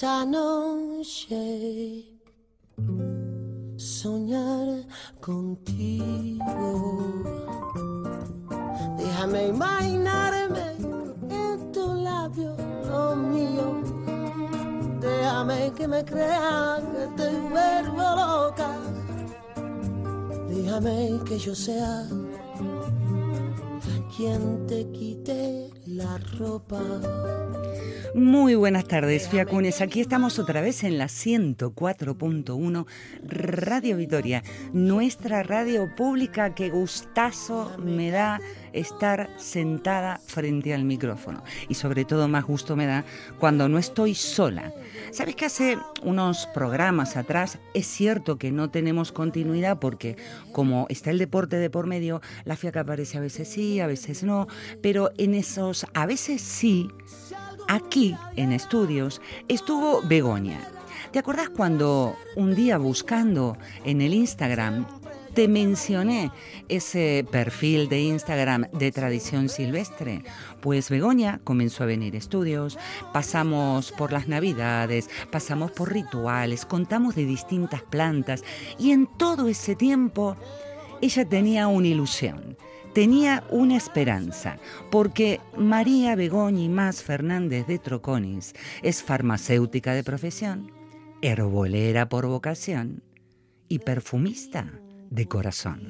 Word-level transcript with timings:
Esta 0.00 0.24
noche 0.24 2.04
soñar 3.76 4.86
contigo. 5.20 6.44
Déjame 8.96 9.48
imaginarme 9.48 10.76
en 11.30 11.72
tu 11.72 11.94
labio 11.94 12.54
lo 12.86 13.16
mío. 13.16 13.82
Déjame 15.00 15.72
que 15.72 15.88
me 15.88 16.04
crean 16.04 16.82
que 16.92 17.06
te 17.16 17.28
vuelvo 17.50 18.02
loca. 18.14 18.77
Déjame 20.68 21.18
que 21.24 21.38
yo 21.38 21.54
sea 21.54 22.06
quien 24.14 24.66
te 24.66 24.84
quite 24.90 25.70
la 25.88 26.18
ropa. 26.38 26.80
Muy 28.14 28.54
buenas 28.54 28.86
tardes, 28.86 29.28
Fiacunes. 29.28 29.80
Aquí 29.80 30.00
estamos 30.00 30.38
otra 30.38 30.60
vez 30.60 30.82
en 30.82 30.98
la 30.98 31.06
104.1 31.06 32.86
Radio 33.22 33.96
Vitoria, 33.96 34.42
nuestra 34.72 35.42
radio 35.42 35.94
pública. 35.94 36.54
Qué 36.54 36.70
gustazo 36.70 37.76
me 37.78 38.10
da 38.10 38.40
estar 38.72 39.30
sentada 39.36 40.20
frente 40.26 40.74
al 40.74 40.84
micrófono. 40.84 41.42
Y 41.68 41.74
sobre 41.74 42.04
todo 42.04 42.28
más 42.28 42.44
gusto 42.44 42.76
me 42.76 42.86
da 42.86 43.04
cuando 43.38 43.68
no 43.68 43.78
estoy 43.78 44.14
sola. 44.14 44.72
¿Sabes 45.10 45.36
que 45.36 45.46
hace 45.46 45.78
unos 46.02 46.46
programas 46.54 47.16
atrás 47.16 47.58
es 47.74 47.86
cierto 47.86 48.38
que 48.38 48.52
no 48.52 48.70
tenemos 48.70 49.12
continuidad 49.12 49.78
porque 49.78 50.16
como 50.52 50.86
está 50.88 51.10
el 51.10 51.18
deporte 51.18 51.56
de 51.56 51.70
por 51.70 51.86
medio, 51.86 52.20
la 52.44 52.56
fiaca 52.56 52.80
aparece 52.80 53.18
a 53.18 53.20
veces 53.20 53.48
sí, 53.48 53.80
a 53.80 53.86
veces 53.86 54.22
no, 54.22 54.48
pero 54.82 55.10
en 55.18 55.34
esos 55.34 55.77
a 55.94 56.06
veces 56.06 56.42
sí, 56.42 56.90
aquí 57.68 58.16
en 58.36 58.52
estudios 58.52 59.20
estuvo 59.48 60.02
Begoña. 60.02 60.60
¿Te 61.12 61.18
acuerdas 61.18 61.48
cuando 61.48 62.16
un 62.36 62.54
día 62.54 62.78
buscando 62.78 63.56
en 63.84 64.00
el 64.02 64.14
Instagram 64.14 64.86
te 65.38 65.46
mencioné 65.46 66.32
ese 66.68 67.24
perfil 67.30 67.88
de 67.88 68.00
Instagram 68.00 68.66
de 68.72 68.90
tradición 68.90 69.48
silvestre. 69.48 70.24
Pues 70.60 70.90
Begoña 70.90 71.40
comenzó 71.44 71.84
a 71.84 71.86
venir 71.86 72.16
estudios, 72.16 72.76
pasamos 73.12 73.92
por 73.92 74.12
las 74.12 74.26
navidades, 74.26 75.08
pasamos 75.30 75.70
por 75.70 75.92
rituales, 75.92 76.66
contamos 76.66 77.14
de 77.14 77.24
distintas 77.24 77.82
plantas 77.82 78.42
y 78.80 78.90
en 78.90 79.06
todo 79.06 79.46
ese 79.46 79.76
tiempo 79.76 80.36
ella 81.00 81.24
tenía 81.24 81.68
una 81.68 81.86
ilusión 81.86 82.56
tenía 82.98 83.44
una 83.50 83.76
esperanza, 83.76 84.58
porque 84.90 85.38
María 85.56 86.16
Begoña 86.16 86.64
y 86.64 86.68
Más 86.68 87.04
Fernández 87.04 87.64
de 87.68 87.78
Troconis 87.78 88.54
es 88.82 89.04
farmacéutica 89.04 89.94
de 89.94 90.02
profesión, 90.02 90.72
herbolera 91.22 92.08
por 92.08 92.26
vocación 92.26 93.04
y 93.68 93.78
perfumista 93.78 94.72
de 95.10 95.28
corazón. 95.28 95.80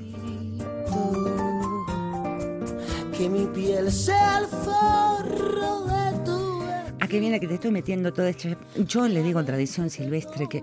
Que 3.17 3.31
mi 3.31 3.47
piel 3.47 3.87
el 3.87 4.47
forro 4.47 5.85
de 5.85 5.87
tu... 5.87 5.88
¿A 5.88 5.88
qué 7.09 7.21
viene 7.21 7.41
que 7.41 7.49
te 7.49 7.55
estoy 7.55 7.71
metiendo 7.71 8.13
todo 8.13 8.27
esto? 8.27 8.49
Yo 8.77 9.09
le 9.09 9.23
digo 9.23 9.45
tradición 9.45 9.91
silvestre 9.91 10.47
que, 10.49 10.63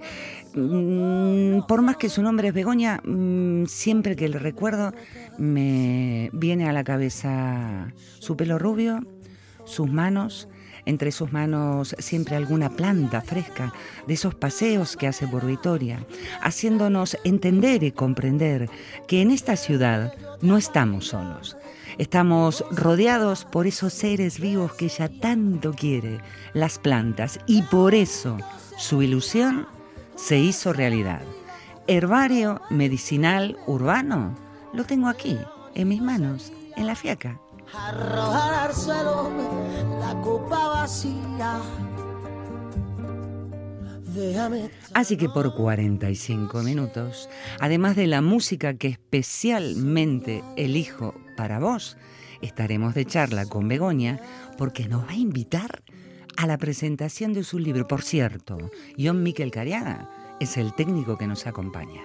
mm, 0.53 1.65
por 1.67 1.81
más 1.81 1.97
que 1.97 2.09
su 2.09 2.21
nombre 2.21 2.49
es 2.49 2.53
Begoña, 2.53 3.01
mm, 3.03 3.65
siempre 3.65 4.15
que 4.15 4.29
le 4.29 4.39
recuerdo 4.39 4.93
me 5.37 6.29
viene 6.33 6.69
a 6.69 6.73
la 6.73 6.83
cabeza 6.83 7.93
su 8.19 8.37
pelo 8.37 8.59
rubio, 8.59 9.01
sus 9.65 9.89
manos, 9.89 10.47
entre 10.85 11.11
sus 11.11 11.33
manos 11.33 11.95
siempre 11.99 12.35
alguna 12.35 12.69
planta 12.69 13.21
fresca, 13.21 13.73
de 14.07 14.13
esos 14.13 14.35
paseos 14.35 14.95
que 14.95 15.07
hace 15.07 15.27
por 15.27 15.45
Vitoria, 15.45 16.05
haciéndonos 16.41 17.17
entender 17.23 17.83
y 17.83 17.91
comprender 17.91 18.69
que 19.07 19.21
en 19.21 19.31
esta 19.31 19.55
ciudad 19.55 20.13
no 20.41 20.57
estamos 20.57 21.07
solos. 21.07 21.57
Estamos 21.97 22.63
rodeados 22.71 23.45
por 23.45 23.67
esos 23.67 23.93
seres 23.93 24.39
vivos 24.39 24.73
que 24.73 24.85
ella 24.85 25.09
tanto 25.21 25.73
quiere, 25.73 26.19
las 26.53 26.79
plantas, 26.79 27.39
y 27.45 27.61
por 27.63 27.95
eso 27.95 28.37
su 28.77 29.01
ilusión 29.01 29.67
se 30.15 30.39
hizo 30.39 30.73
realidad. 30.73 31.21
Herbario 31.87 32.61
medicinal 32.69 33.57
urbano, 33.67 34.35
lo 34.73 34.85
tengo 34.85 35.07
aquí, 35.07 35.37
en 35.73 35.87
mis 35.87 36.01
manos, 36.01 36.51
en 36.75 36.87
la 36.87 36.95
fiaca 36.95 37.39
arrojar 37.73 38.71
al 38.71 39.99
la 39.99 40.21
copa 40.21 40.67
vacía. 40.67 41.59
Así 44.93 45.17
que 45.17 45.29
por 45.29 45.53
45 45.53 46.63
minutos, 46.63 47.29
además 47.59 47.95
de 47.95 48.07
la 48.07 48.21
música 48.21 48.75
que 48.75 48.87
especialmente 48.87 50.43
elijo 50.57 51.15
para 51.35 51.59
vos, 51.59 51.97
estaremos 52.41 52.93
de 52.93 53.05
charla 53.05 53.45
con 53.45 53.67
Begoña 53.67 54.19
porque 54.57 54.87
nos 54.87 55.05
va 55.05 55.11
a 55.11 55.15
invitar 55.15 55.83
a 56.37 56.47
la 56.47 56.57
presentación 56.57 57.33
de 57.33 57.43
su 57.43 57.59
libro. 57.59 57.87
Por 57.87 58.03
cierto, 58.03 58.57
John 58.97 59.23
Miquel 59.23 59.51
Cariaga 59.51 60.09
es 60.39 60.57
el 60.57 60.73
técnico 60.73 61.17
que 61.17 61.27
nos 61.27 61.47
acompaña. 61.47 62.01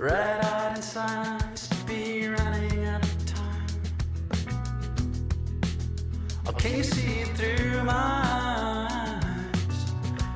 Red 0.00 0.44
eyed 0.44 0.76
and 0.76 0.84
silence, 0.84 1.66
to 1.66 1.84
be 1.84 2.28
running 2.28 2.84
out 2.86 3.02
of 3.02 3.26
time. 3.26 3.66
Oh, 6.46 6.52
can 6.52 6.76
you 6.76 6.84
see 6.84 7.22
it 7.22 7.28
through 7.36 7.82
my 7.82 7.92
eyes? 8.92 9.56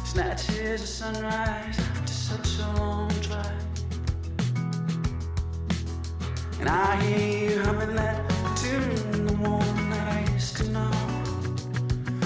Snatches 0.03 0.82
of 0.82 0.88
sunrise 0.88 1.76
to 1.76 2.12
such 2.12 2.59
a 2.59 2.76
long 2.76 3.09
drive. 3.20 3.53
And 6.59 6.69
I 6.69 6.97
hear 6.97 7.50
you 7.50 7.62
humming 7.62 7.94
that 7.94 8.29
tune, 8.56 9.26
the 9.29 9.35
one 9.35 9.91
that 9.91 10.09
I 10.09 10.32
used 10.32 10.56
to 10.56 10.69
know. 10.70 10.91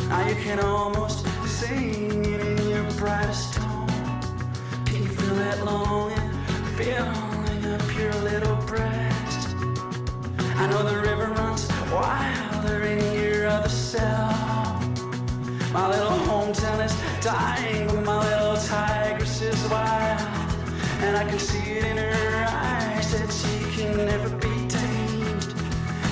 Now 0.09 0.27
you 0.27 0.37
can 0.37 0.59
almost 0.61 1.27
sing 1.45 2.25
it 2.25 2.41
in 2.41 2.71
your 2.71 2.91
brightest 2.93 3.53
tone. 3.53 3.89
Can 4.87 5.03
you 5.03 5.09
feel 5.11 5.35
that 5.35 5.63
longing? 5.67 6.33
Feel 6.79 7.26
breast. 8.67 9.55
I 10.57 10.67
know 10.69 10.83
the 10.83 10.97
river 11.01 11.27
runs 11.33 11.69
wilder 11.93 12.83
in 12.83 13.15
your 13.15 13.47
other 13.47 13.69
self. 13.69 14.37
My 15.73 15.89
little 15.89 16.19
hometown 16.29 16.85
is 16.85 16.95
dying, 17.23 17.87
but 17.87 18.03
my 18.03 18.19
little 18.31 18.57
tigress 18.57 19.41
is 19.41 19.71
wild. 19.71 20.21
And 21.01 21.17
I 21.17 21.25
can 21.25 21.39
see 21.39 21.71
it 21.79 21.85
in 21.85 21.97
her 21.97 22.47
eyes 22.49 23.13
that 23.13 23.31
she 23.33 23.71
can 23.77 23.97
never 23.97 24.31
be 24.31 24.69
tamed. 24.69 25.55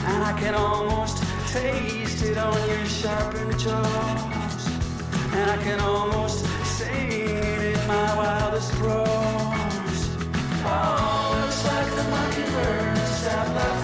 And 0.07 0.23
I 0.23 0.39
can 0.39 0.55
almost 0.55 1.25
taste 1.49 2.23
it 2.25 2.39
on 2.39 2.69
your 2.69 2.87
sharpened 2.87 3.59
jaws. 3.59 4.67
And 5.33 5.50
I 5.50 5.57
can 5.65 5.81
almost 5.81 6.45
sing 6.65 7.11
it 7.11 7.75
in 7.75 7.87
my 7.89 8.17
wildest 8.17 8.71
prose. 8.75 10.09
Oh 10.67 11.24
like 11.64 11.90
the 11.96 12.05
mockingbird 12.11 12.99
stopped 12.99 13.55
laughing 13.55 13.84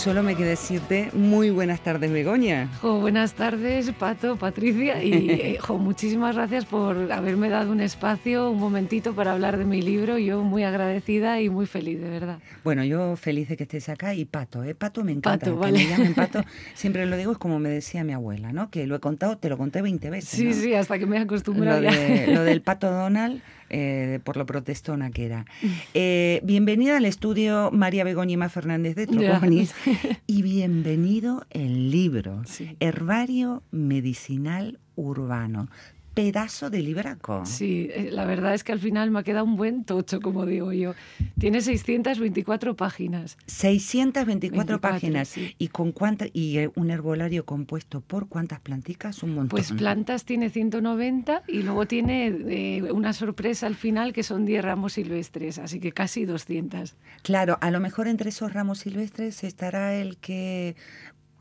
Solo 0.00 0.22
me 0.22 0.34
queda 0.34 0.48
decirte 0.48 1.10
muy 1.12 1.50
buenas 1.50 1.82
tardes, 1.82 2.10
Begoña. 2.10 2.68
Jo, 2.80 3.00
buenas 3.00 3.34
tardes, 3.34 3.90
Pato, 3.92 4.36
Patricia, 4.36 5.04
y 5.04 5.12
eh, 5.30 5.58
jo, 5.60 5.76
muchísimas 5.76 6.34
gracias 6.36 6.64
por 6.64 7.12
haberme 7.12 7.50
dado 7.50 7.70
un 7.70 7.82
espacio, 7.82 8.50
un 8.50 8.58
momentito 8.58 9.12
para 9.14 9.32
hablar 9.32 9.58
de 9.58 9.66
mi 9.66 9.82
libro. 9.82 10.16
Yo 10.16 10.42
muy 10.42 10.64
agradecida 10.64 11.42
y 11.42 11.50
muy 11.50 11.66
feliz, 11.66 12.00
de 12.00 12.08
verdad. 12.08 12.38
Bueno, 12.64 12.82
yo 12.82 13.14
feliz 13.16 13.50
de 13.50 13.58
que 13.58 13.64
estés 13.64 13.90
acá 13.90 14.14
y 14.14 14.24
Pato, 14.24 14.64
¿eh? 14.64 14.74
Pato 14.74 15.04
me 15.04 15.12
encanta. 15.12 15.44
Pato, 15.44 15.56
que 15.56 15.60
vale. 15.66 15.78
me 15.84 15.90
llamen 15.90 16.14
Pato, 16.14 16.42
siempre 16.74 17.04
lo 17.04 17.18
digo, 17.18 17.32
es 17.32 17.38
como 17.38 17.58
me 17.58 17.68
decía 17.68 18.02
mi 18.02 18.14
abuela, 18.14 18.54
¿no? 18.54 18.70
Que 18.70 18.86
lo 18.86 18.96
he 18.96 19.00
contado, 19.00 19.36
te 19.36 19.50
lo 19.50 19.58
conté 19.58 19.82
20 19.82 20.08
veces. 20.08 20.30
Sí, 20.30 20.44
¿no? 20.46 20.52
sí, 20.54 20.72
hasta 20.72 20.98
que 20.98 21.04
me 21.04 21.18
he 21.18 21.20
acostumbrado 21.20 21.82
Lo, 21.82 21.90
de- 21.92 22.26
lo 22.28 22.42
del 22.44 22.62
Pato 22.62 22.90
Donald, 22.90 23.42
eh, 23.70 24.20
por 24.24 24.36
lo 24.36 24.46
protestona 24.46 25.10
que 25.10 25.26
era. 25.26 25.46
Eh, 25.94 26.40
bienvenida 26.44 26.96
al 26.96 27.04
estudio 27.04 27.70
María 27.72 28.04
Begoña 28.04 28.48
Fernández 28.48 28.96
de. 28.96 29.06
Troconis 29.06 29.74
y 30.26 30.42
bienvenido 30.42 31.46
el 31.50 31.90
libro 31.90 32.42
Sí. 32.46 32.76
Herbario 32.80 33.62
Medicinal 33.70 34.78
Urbano. 34.96 35.68
Pedazo 36.14 36.70
de 36.70 36.80
libraco. 36.80 37.46
Sí, 37.46 37.88
eh, 37.92 38.10
la 38.10 38.24
verdad 38.24 38.54
es 38.54 38.64
que 38.64 38.72
al 38.72 38.80
final 38.80 39.10
me 39.10 39.20
ha 39.20 39.22
quedado 39.22 39.44
un 39.44 39.56
buen 39.56 39.84
tocho, 39.84 40.20
como 40.20 40.44
digo 40.44 40.72
yo. 40.72 40.94
Tiene 41.38 41.60
624 41.60 42.76
páginas. 42.76 43.38
624 43.46 44.50
24, 44.50 44.80
páginas. 44.80 45.28
sí. 45.28 45.54
¿Y 45.58 45.68
con 45.68 45.92
cuánta, 45.92 46.26
y 46.32 46.58
eh, 46.58 46.70
un 46.74 46.90
herbolario 46.90 47.44
compuesto 47.44 48.00
por 48.00 48.28
cuántas 48.28 48.60
planticas? 48.60 49.22
Un 49.22 49.34
montón. 49.34 49.48
Pues 49.50 49.72
plantas 49.72 50.24
tiene 50.24 50.50
190 50.50 51.44
y 51.46 51.62
luego 51.62 51.86
tiene 51.86 52.26
eh, 52.26 52.82
una 52.92 53.12
sorpresa 53.12 53.66
al 53.66 53.76
final 53.76 54.12
que 54.12 54.22
son 54.22 54.44
10 54.44 54.64
ramos 54.64 54.94
silvestres, 54.94 55.58
así 55.58 55.80
que 55.80 55.92
casi 55.92 56.24
200. 56.24 56.96
Claro, 57.22 57.58
a 57.60 57.70
lo 57.70 57.80
mejor 57.80 58.08
entre 58.08 58.30
esos 58.30 58.52
ramos 58.52 58.80
silvestres 58.80 59.44
estará 59.44 59.94
el 59.94 60.16
que... 60.18 60.76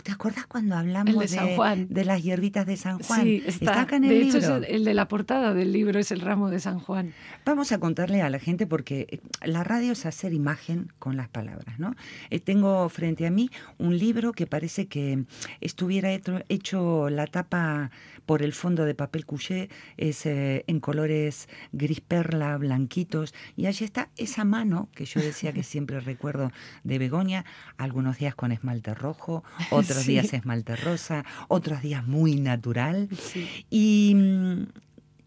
¿Te 0.04 0.12
acuerdas 0.12 0.46
cuando 0.48 0.75
hablamos 0.75 1.18
de 1.18 1.28
San 1.28 1.56
Juan. 1.56 1.88
de 1.90 2.06
las 2.06 2.24
hierbitas 2.24 2.66
de 2.66 2.78
San 2.78 3.00
Juan? 3.00 3.22
Sí, 3.24 3.44
está. 3.46 3.81
acá 3.81 3.98
en 3.98 4.06
el 4.06 4.10
de 4.10 4.22
hecho, 4.22 4.40
libro. 4.40 4.57
es 4.57 4.69
el, 4.69 4.75
el 4.75 4.86
de 4.86 4.94
la 4.94 5.07
portada 5.07 5.54
del 5.54 5.72
libro 5.74 6.00
es 6.00 6.12
el 6.12 6.22
ramo 6.22 6.50
de 6.50 6.60
San 6.60 6.80
Juan. 6.80 7.13
Vamos 7.46 7.72
a 7.72 7.80
contarle 7.80 8.22
a 8.22 8.30
la 8.30 8.40
gente 8.40 8.68
porque 8.68 9.07
eh, 9.10 9.19
la 9.46 9.63
radio 9.63 9.94
es 9.94 10.06
hacer 10.06 10.34
imagen 10.34 10.92
con 11.00 11.18
las 11.18 11.30
palabras, 11.30 11.80
¿no? 11.80 11.96
Eh, 12.30 12.40
tengo 12.40 12.88
frente 12.90 13.28
a 13.28 13.31
mí 13.31 13.50
un 13.78 13.98
libro 13.98 14.31
que 14.31 14.48
parece 14.48 14.88
que 14.88 15.25
estuviera 15.62 16.12
hecho, 16.12 16.40
hecho 16.50 17.10
la 17.10 17.28
tapa 17.28 17.92
por 18.30 18.44
el 18.44 18.54
fondo 18.54 18.86
de 18.86 18.94
papel 18.94 19.25
couché, 19.25 19.69
es 19.98 20.28
eh, 20.28 20.63
en 20.68 20.80
colores 20.80 21.50
gris 21.72 22.00
perla, 22.00 22.56
blanquitos, 22.57 23.34
y 23.57 23.66
allí 23.66 23.84
está 23.84 24.10
esa 24.18 24.45
mano 24.45 24.88
que 24.94 25.06
yo 25.06 25.19
decía 25.19 25.52
que 25.52 25.63
siempre 25.74 26.00
recuerdo 26.00 26.52
de 26.84 27.00
Begoña, 27.00 27.44
algunos 27.78 28.19
días 28.19 28.36
con 28.36 28.52
esmalte 28.52 28.94
rojo, 28.94 29.44
otros 29.72 29.88
Sí. 29.97 30.12
días 30.12 30.33
esmalte 30.33 30.75
rosa, 30.75 31.25
otros 31.47 31.81
días 31.81 32.06
muy 32.06 32.36
natural. 32.36 33.09
Sí. 33.18 33.47
Y 33.69 34.13
mm, 34.15 34.63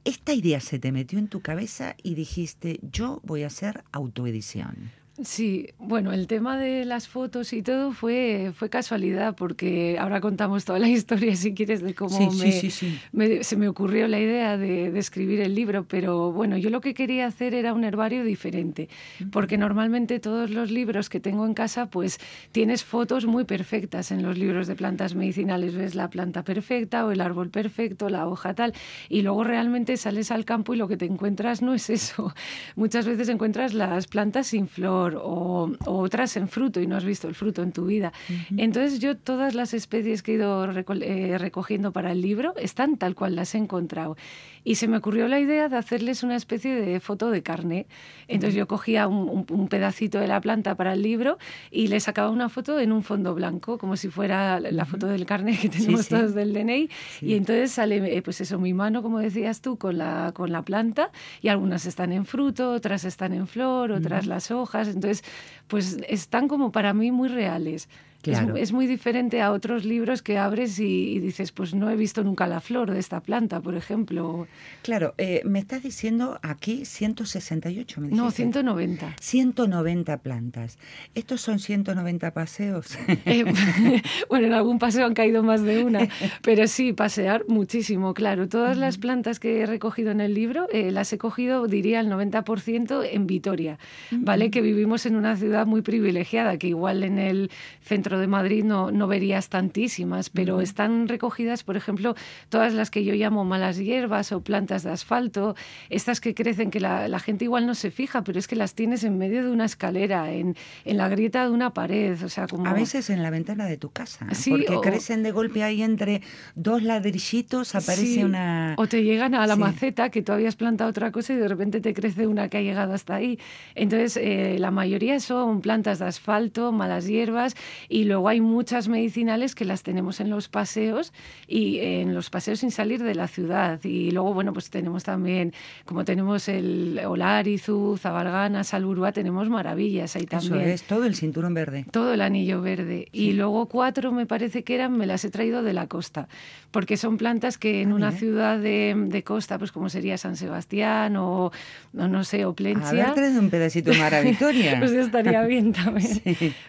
esta 0.05 0.33
idea 0.33 0.61
se 0.61 0.79
te 0.79 0.93
metió 0.93 1.19
en 1.19 1.29
tu 1.29 1.41
cabeza 1.41 1.95
y 2.03 2.15
dijiste, 2.15 2.81
yo 2.83 3.21
voy 3.25 3.45
a 3.45 3.49
hacer 3.49 3.85
autoedición. 3.93 4.91
Sí, 5.21 5.69
bueno, 5.79 6.11
el 6.13 6.27
tema 6.27 6.57
de 6.57 6.87
las 6.87 7.07
fotos 7.07 7.53
y 7.53 7.63
todo 7.63 7.93
fue, 7.93 8.51
fue 8.55 8.71
casualidad, 8.71 9.35
porque 9.37 9.99
ahora 10.01 10.23
contamos 10.23 10.65
toda 10.65 10.79
la 10.79 10.89
historia, 10.89 11.37
si 11.37 11.53
quieres, 11.53 11.83
de 11.83 11.95
cómo 11.95 12.31
Sí, 12.31 12.39
me, 12.39 12.51
sí, 12.53 12.53
sí, 12.53 12.71
sí. 12.71 12.99
me- 13.13 13.45
se 13.45 13.57
me 13.59 13.69
ocurrió 13.69 14.09
la 14.09 14.19
idea 14.19 14.57
de, 14.57 14.91
de 14.91 14.99
escribir 14.99 15.41
el 15.41 15.55
libro, 15.55 15.85
pero 15.85 16.33
bueno, 16.33 16.57
yo 16.57 16.71
lo 16.71 16.81
que 16.81 16.95
quería 16.95 17.27
hacer 17.27 17.53
era 17.55 17.75
un 17.75 17.85
herbario 17.85 18.25
diferente, 18.25 18.89
porque 19.31 19.59
normalmente 19.59 20.19
todos 20.19 20.49
los 20.49 20.71
libros 20.71 21.11
que 21.11 21.21
tengo 21.21 21.45
en 21.45 21.53
casa, 21.53 21.91
pues 21.91 22.19
tienes 22.51 22.83
fotos 22.83 23.27
muy 23.27 23.45
perfectas 23.45 24.13
en 24.13 24.23
los 24.23 24.39
libros 24.39 24.67
de 24.67 24.77
plantas 24.77 25.15
medicinales, 25.15 25.75
ves 25.77 25.95
la 25.95 26.09
planta 26.09 26.43
perfecta 26.43 27.05
o 27.05 27.11
el 27.11 27.21
árbol 27.21 27.51
perfecto, 27.51 28.09
la 28.09 28.27
hoja 28.27 28.55
tal, 28.55 28.73
y 29.11 29.21
luego 29.21 29.45
realmente 29.45 29.99
sales 29.99 30.31
al 30.31 30.47
campo 30.47 30.73
y 30.73 30.79
lo 30.79 30.89
que 30.89 30.97
te 30.97 31.05
encuentras 31.05 31.61
no 31.61 31.75
es 31.75 31.91
eso. 31.91 32.33
Muchas 32.77 33.05
veces 33.07 33.29
encuentras 33.29 33.75
las 33.75 34.07
plantas 34.07 34.47
sin 34.47 34.69
flor 34.69 35.02
o, 35.17 35.71
o 35.87 35.99
otras 35.99 36.37
en 36.37 36.49
fruto 36.49 36.81
y 36.81 36.87
no 36.87 36.97
has 36.97 37.05
visto 37.05 37.29
el 37.29 37.35
fruto 37.35 37.63
en 37.63 37.73
tu 37.73 37.87
vida. 37.87 38.13
Entonces 38.57 38.99
yo 39.01 39.17
todas 39.17 39.55
las 39.55 39.75
especies 39.75 40.23
que 40.23 40.33
he 40.33 40.35
ido 40.37 40.67
reco- 40.73 41.01
eh, 41.03 41.39
recogiendo 41.39 41.93
para 41.93 42.13
el 42.13 42.21
libro 42.23 42.55
están 42.57 42.97
tal 42.97 43.15
cual 43.15 43.37
las 43.37 43.55
he 43.55 43.59
encontrado. 43.59 44.17
Y 44.65 44.77
se 44.77 44.87
me 44.87 44.97
ocurrió 44.97 45.27
la 45.27 45.41
idea 45.41 45.69
de 45.69 45.77
hacerles 45.77 46.23
una 46.23 46.37
especie 46.37 46.75
de 46.77 47.01
foto 47.01 47.31
de 47.33 47.43
carne. 47.43 47.87
Entonces 48.29 48.55
yo 48.55 48.69
cogía 48.69 49.09
un, 49.09 49.29
un- 49.29 49.47
un 49.51 49.69
pedacito 49.69 50.21
de 50.21 50.29
la 50.29 50.41
planta 50.41 50.77
para 50.77 50.93
el 50.93 51.03
libro 51.03 51.39
y 51.71 51.89
le 51.89 51.99
sacaba 51.99 52.31
una 52.31 52.49
foto 52.49 52.79
en 52.79 52.93
un 52.93 53.03
fondo 53.03 53.35
blanco, 53.35 53.77
como 53.79 53.97
si 53.97 54.09
fuera 54.09 54.61
la 54.61 54.85
foto 54.85 55.09
del 55.09 55.27
carne 55.27 55.59
que 55.61 55.69
tenemos 55.69 56.03
sí. 56.07 56.11
todos 56.11 56.35
del 56.35 56.53
DNI. 56.53 56.89
Sí. 57.19 57.27
Y 57.27 57.35
entonces 57.35 57.73
sale, 57.73 58.17
eh, 58.17 58.23
pues 58.23 58.41
eso, 58.41 58.59
mi 58.61 58.73
mano, 58.73 59.03
como 59.03 59.19
decías 59.19 59.61
tú, 59.63 59.77
con 59.79 59.99
la, 59.99 60.31
con 60.33 60.53
la 60.53 60.63
planta, 60.63 61.11
y 61.41 61.49
algunas 61.49 61.85
están 61.87 62.13
en 62.13 62.25
fruto, 62.25 62.71
otras 62.73 63.05
están 63.05 63.33
en 63.33 63.49
flor, 63.49 63.91
otras 63.91 64.27
las 64.27 64.51
hojas. 64.53 64.92
Entonces, 64.93 65.25
pues 65.69 65.99
están 66.09 66.49
como 66.49 66.73
para 66.73 66.95
mí 66.95 67.11
muy 67.11 67.29
reales. 67.29 67.89
Es- 68.23 68.39
Claro. 68.39 68.57
Es, 68.57 68.73
muy 68.73 68.87
diferente 68.87 69.41
a 69.43 69.53
otros 69.53 69.85
libros 69.85 70.23
que 70.23 70.39
abres 70.39 70.79
y, 70.79 71.15
y 71.15 71.19
dices, 71.19 71.51
pues 71.53 71.75
no 71.75 71.91
he 71.91 71.97
visto 71.97 72.23
nunca 72.23 72.47
la 72.47 72.61
flor 72.61 72.91
de 72.91 72.99
esta 73.01 73.21
planta, 73.21 73.61
por 73.61 73.75
ejemplo. 73.75 74.47
Claro, 74.83 75.15
eh, 75.19 75.43
me 75.45 75.59
estás 75.59 75.83
diciendo 75.83 76.39
aquí 76.43 76.85
168, 76.85 78.01
me 78.01 78.07
dijiste. 78.09 78.23
No, 78.25 78.31
190. 78.31 79.17
190 79.21 80.17
plantas. 80.19 80.79
¿Estos 81.15 81.41
son 81.41 81.59
190 81.59 82.33
paseos? 82.33 82.97
Eh, 83.27 83.45
bueno, 84.29 84.47
en 84.47 84.53
algún 84.53 84.79
paseo 84.79 85.07
han 85.07 85.15
caído 85.15 85.43
más 85.43 85.63
de 85.63 85.85
una, 85.85 86.09
pero 86.43 86.67
sí, 86.67 86.93
pasear 86.93 87.45
muchísimo, 87.49 88.15
claro. 88.15 88.49
Todas 88.49 88.77
las 88.77 88.99
plantas 88.99 89.41
que 89.41 89.61
he 89.61 89.67
recogido 89.67 90.11
en 90.11 90.21
el 90.21 90.35
libro 90.35 90.69
eh, 90.73 90.91
las 90.91 91.13
he 91.13 91.19
cogido, 91.19 91.67
diría, 91.67 92.01
el 92.01 92.09
90% 92.09 93.07
en 93.11 93.27
Vitoria, 93.27 93.79
¿vale? 94.11 94.51
Que 94.51 94.61
vivimos 94.61 95.07
en 95.07 95.17
una 95.17 95.37
ciudad 95.37 95.67
muy 95.67 95.83
privilegiada, 95.83 96.57
que 96.59 96.69
igual 96.69 97.03
en 97.03 97.19
el 97.19 97.51
centro 97.83 98.12
de 98.19 98.27
Madrid 98.27 98.65
no, 98.65 98.91
no 98.91 99.07
verías 99.07 99.49
tantísimas, 99.49 100.31
pero 100.31 100.61
están 100.61 101.09
recogidas, 101.09 101.63
por 101.65 101.77
ejemplo, 101.77 102.15
todas 102.49 102.75
las 102.75 102.91
que 102.91 103.05
yo 103.05 103.15
llamo 103.15 103.45
malas 103.45 103.79
hierbas 103.79 104.33
o 104.33 104.41
plantas 104.43 104.83
de 104.83 104.91
asfalto, 104.91 105.55
estas 105.91 106.21
que 106.21 106.35
crecen 106.35 106.71
que 106.71 106.81
la, 106.81 107.09
la 107.09 107.19
gente 107.19 107.45
igual 107.45 107.67
no 107.67 107.75
se 107.75 107.91
fija, 107.91 108.23
pero 108.25 108.39
es 108.39 108.47
que 108.49 108.57
las 108.57 108.75
tienes 108.75 109.05
en 109.05 109.19
medio 109.19 109.43
de 109.45 109.51
una 109.51 109.65
escalera, 109.65 110.33
en, 110.33 110.57
en 110.85 110.97
la 110.97 111.09
grieta 111.09 111.45
de 111.45 111.51
una 111.51 111.73
pared, 111.75 112.23
o 112.25 112.29
sea, 112.29 112.47
como... 112.47 112.67
A 112.67 112.73
veces 112.73 113.11
en 113.11 113.23
la 113.23 113.31
ventana 113.31 113.67
de 113.67 113.77
tu 113.77 113.91
casa, 113.91 114.27
Sí, 114.33 114.51
porque 114.51 114.77
o- 114.77 114.81
crecen 114.81 115.23
de 115.23 115.31
golpe 115.33 115.63
ahí 115.63 115.83
entre 115.83 116.23
dos 116.55 116.83
ladrillitos, 116.83 117.75
aparece 117.75 118.03
Sí, 118.07 118.25
una... 118.25 118.75
O 118.79 118.87
te 118.87 119.03
llegan 119.03 119.35
a 119.35 119.47
la 119.47 119.55
Sí. 119.55 119.61
maceta 119.61 120.11
que 120.11 120.23
tú 120.23 120.33
habías 120.33 120.57
plantado 120.57 120.91
otra 120.91 121.13
cosa 121.13 121.33
y 121.35 121.37
de 121.37 121.49
repente 121.49 121.81
te 121.81 121.93
crece 121.95 122.27
una 122.27 122.49
que 122.49 122.59
ha 122.59 122.63
llegado 122.63 122.93
hasta 122.95 123.15
ahí. 123.17 123.39
Entonces, 123.75 124.17
eh, 124.17 124.57
la 124.59 124.71
mayoría 124.71 125.21
son 125.21 125.61
plantas 125.61 125.99
de 125.99 126.07
asfalto, 126.07 126.73
malas 126.73 127.07
hierbas 127.07 127.55
y 127.89 128.02
Y 128.03 128.05
luego 128.05 128.29
hay 128.29 128.41
muchas 128.41 128.89
medicinales 128.89 129.55
que 129.55 129.65
las 129.65 129.85
tenemos 129.85 130.19
en 130.19 130.29
los 130.29 130.49
paseos 130.49 131.13
y 131.47 131.79
en 131.79 132.15
los 132.15 132.31
paseos 132.31 132.59
sin 132.59 132.73
salir 132.73 133.01
de 133.01 133.15
la 133.15 133.29
ciudad. 133.29 133.79
Y 133.85 134.11
luego, 134.11 134.35
bueno, 134.35 134.53
pues 134.53 134.71
tenemos 134.71 135.05
también, 135.05 135.53
como 135.85 136.05
tenemos 136.05 136.49
el 136.49 137.01
Olarizu, 137.07 137.97
Zabalgana, 137.97 138.65
Salburúa, 138.65 139.13
tenemos 139.13 139.49
maravillas 139.49 140.17
ahí 140.17 140.25
también. 140.27 140.63
Eso 140.63 140.71
es, 140.71 140.83
todo 140.83 141.05
el 141.05 141.15
cinturón 141.15 141.55
verde. 141.55 141.87
Todo 141.93 142.13
el 142.15 142.23
anillo 142.23 142.61
verde. 142.61 143.07
Y 143.13 143.35
luego 143.35 143.67
cuatro 143.67 144.11
me 144.11 144.27
parece 144.27 144.65
que 144.65 144.75
eran, 144.75 144.97
me 144.97 145.07
las 145.07 145.25
he 145.25 145.31
traído 145.31 145.63
de 145.63 145.73
la 145.73 145.87
costa, 145.87 146.27
porque 146.73 146.97
son 146.97 147.19
plantas 147.19 147.57
que 147.57 147.83
en 147.83 147.93
Ah, 147.93 147.95
una 147.95 148.11
ciudad 148.11 148.59
de, 148.59 148.97
de 148.97 149.23
costa, 149.23 149.59
pues 149.59 149.71
como 149.71 149.89
sería 149.91 150.19
San 150.19 150.37
Sebastián 150.37 151.15
o, 151.17 151.53
no, 151.93 152.09
no 152.09 152.25
sé, 152.25 152.47
o 152.47 152.53
Plencia. 152.55 152.89
Haber 152.89 153.15
traído 153.15 153.39
un 153.41 153.51
pedacito 153.51 153.93
de 153.93 153.99
Mara 153.99 154.23
Victoria. 154.23 154.73
Pues 154.83 154.91
estaría 154.91 155.45
bien 155.45 155.73
también. 155.73 156.21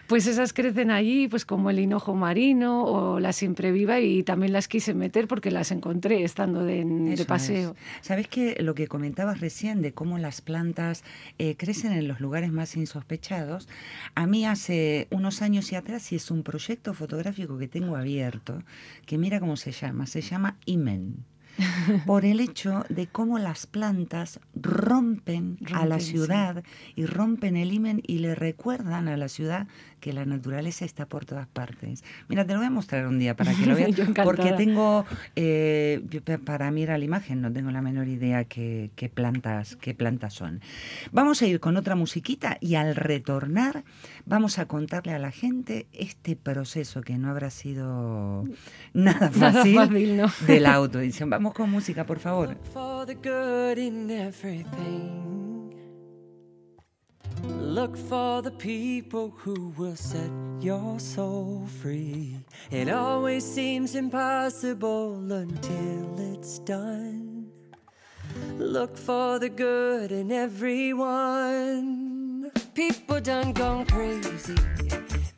Pues 0.06 0.28
esas 0.28 0.52
crecen 0.52 0.90
allí, 0.92 1.23
pues 1.28 1.44
como 1.44 1.70
el 1.70 1.78
hinojo 1.78 2.14
marino 2.14 2.84
o 2.84 3.20
la 3.20 3.32
siempre 3.32 3.72
viva 3.72 4.00
y 4.00 4.22
también 4.22 4.52
las 4.52 4.68
quise 4.68 4.94
meter 4.94 5.28
porque 5.28 5.50
las 5.50 5.70
encontré 5.70 6.24
estando 6.24 6.64
de, 6.64 6.84
de 6.84 7.24
paseo. 7.24 7.70
es. 8.00 8.06
¿Sabes 8.06 8.28
que 8.28 8.56
lo 8.60 8.74
que 8.74 8.88
comentabas 8.88 9.40
recién 9.40 9.82
de 9.82 9.92
cómo 9.92 10.18
las 10.18 10.40
plantas 10.40 11.04
eh, 11.38 11.56
crecen 11.56 11.92
en 11.92 12.08
los 12.08 12.20
lugares 12.20 12.52
más 12.52 12.76
insospechados? 12.76 13.68
A 14.14 14.26
mí 14.26 14.46
hace 14.46 15.08
unos 15.10 15.42
años 15.42 15.72
y 15.72 15.76
atrás, 15.76 16.12
y 16.12 16.16
es 16.16 16.30
un 16.30 16.42
proyecto 16.42 16.94
fotográfico 16.94 17.58
que 17.58 17.68
tengo 17.68 17.96
abierto, 17.96 18.62
que 19.06 19.18
mira 19.18 19.40
cómo 19.40 19.56
se 19.56 19.72
llama, 19.72 20.06
se 20.06 20.20
llama 20.20 20.56
Imen. 20.66 21.24
Por 22.06 22.24
el 22.24 22.40
hecho 22.40 22.84
de 22.88 23.06
cómo 23.06 23.38
las 23.38 23.66
plantas 23.66 24.40
rompen, 24.54 25.58
a 25.72 25.86
la 25.86 26.00
sí. 26.00 26.12
ciudad 26.12 26.64
y 26.96 27.06
rompen 27.06 27.56
el 27.56 27.72
imen 27.72 28.02
y 28.06 28.18
le 28.18 28.34
recuerdan 28.34 29.08
a 29.08 29.16
la 29.16 29.28
ciudad 29.28 29.66
que 30.04 30.12
la 30.12 30.26
naturaleza 30.26 30.84
está 30.84 31.06
por 31.06 31.24
todas 31.24 31.46
partes. 31.46 32.04
Mira, 32.28 32.44
te 32.44 32.52
lo 32.52 32.58
voy 32.58 32.66
a 32.66 32.70
mostrar 32.70 33.06
un 33.06 33.18
día 33.18 33.34
para 33.34 33.54
que 33.54 33.64
lo 33.64 33.74
veas. 33.74 33.90
Porque 34.22 34.52
tengo, 34.52 35.06
eh, 35.34 36.02
para 36.44 36.70
mirar 36.70 36.98
la 36.98 37.06
imagen 37.06 37.40
no 37.40 37.50
tengo 37.50 37.70
la 37.70 37.80
menor 37.80 38.06
idea 38.06 38.44
qué, 38.44 38.90
qué 38.96 39.08
plantas, 39.08 39.76
qué 39.76 39.94
plantas 39.94 40.34
son. 40.34 40.60
Vamos 41.10 41.40
a 41.40 41.46
ir 41.46 41.58
con 41.58 41.78
otra 41.78 41.94
musiquita 41.94 42.58
y 42.60 42.74
al 42.74 42.96
retornar 42.96 43.82
vamos 44.26 44.58
a 44.58 44.66
contarle 44.66 45.14
a 45.14 45.18
la 45.18 45.30
gente 45.30 45.86
este 45.94 46.36
proceso 46.36 47.00
que 47.00 47.16
no 47.16 47.30
habrá 47.30 47.48
sido 47.48 48.44
nada 48.92 49.30
Nada 49.30 49.52
fácil, 49.52 49.76
fácil, 49.76 50.16
¿no? 50.18 50.26
de 50.46 50.60
la 50.60 50.74
autoedición. 50.74 51.30
Vamos 51.30 51.54
con 51.54 51.70
música, 51.70 52.04
por 52.04 52.18
favor. 52.18 52.58
Look 57.48 57.96
for 57.96 58.40
the 58.42 58.50
people 58.50 59.30
who 59.36 59.72
will 59.76 59.96
set 59.96 60.30
your 60.60 60.98
soul 60.98 61.66
free. 61.80 62.38
It 62.70 62.88
always 62.88 63.44
seems 63.44 63.94
impossible 63.94 65.32
until 65.32 66.32
it's 66.32 66.58
done. 66.60 67.50
Look 68.58 68.96
for 68.96 69.38
the 69.38 69.48
good 69.48 70.12
in 70.12 70.32
everyone. 70.32 71.64
People 72.74 73.20
done 73.20 73.52
gone 73.52 73.86
crazy. 73.86 74.56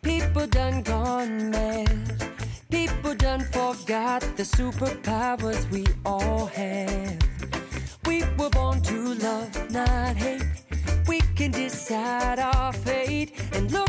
People 0.03 0.47
done 0.47 0.83
gone 0.83 1.51
mad. 1.51 2.33
People 2.71 3.15
done 3.15 3.41
forgot 3.41 4.21
the 4.37 4.43
superpowers 4.43 5.69
we 5.71 5.87
all 6.05 6.47
have. 6.47 7.19
We 8.07 8.23
were 8.39 8.51
born 8.51 8.83
to 8.83 9.15
love, 9.15 9.71
not 9.71 10.17
hate. 10.17 10.56
We 11.09 11.21
can 11.37 11.53
decide 11.53 12.39
our 12.39 12.73
fate 12.73 13.33
and 13.53 13.71
look 13.71 13.86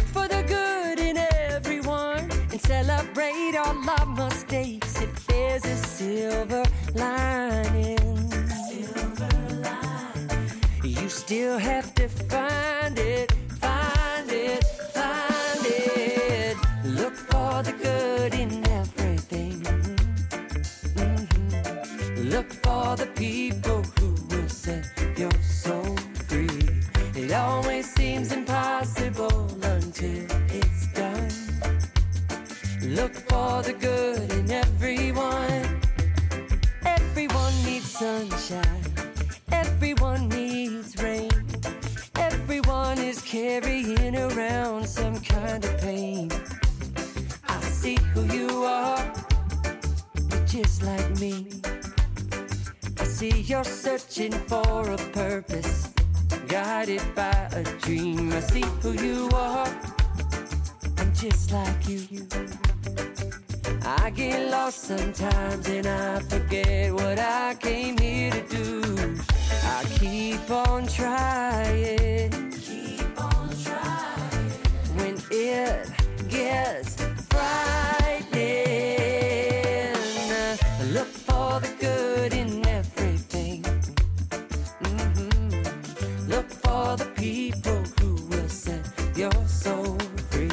set 89.18 89.34
your 89.34 89.48
soul 89.48 89.98
free. 90.30 90.50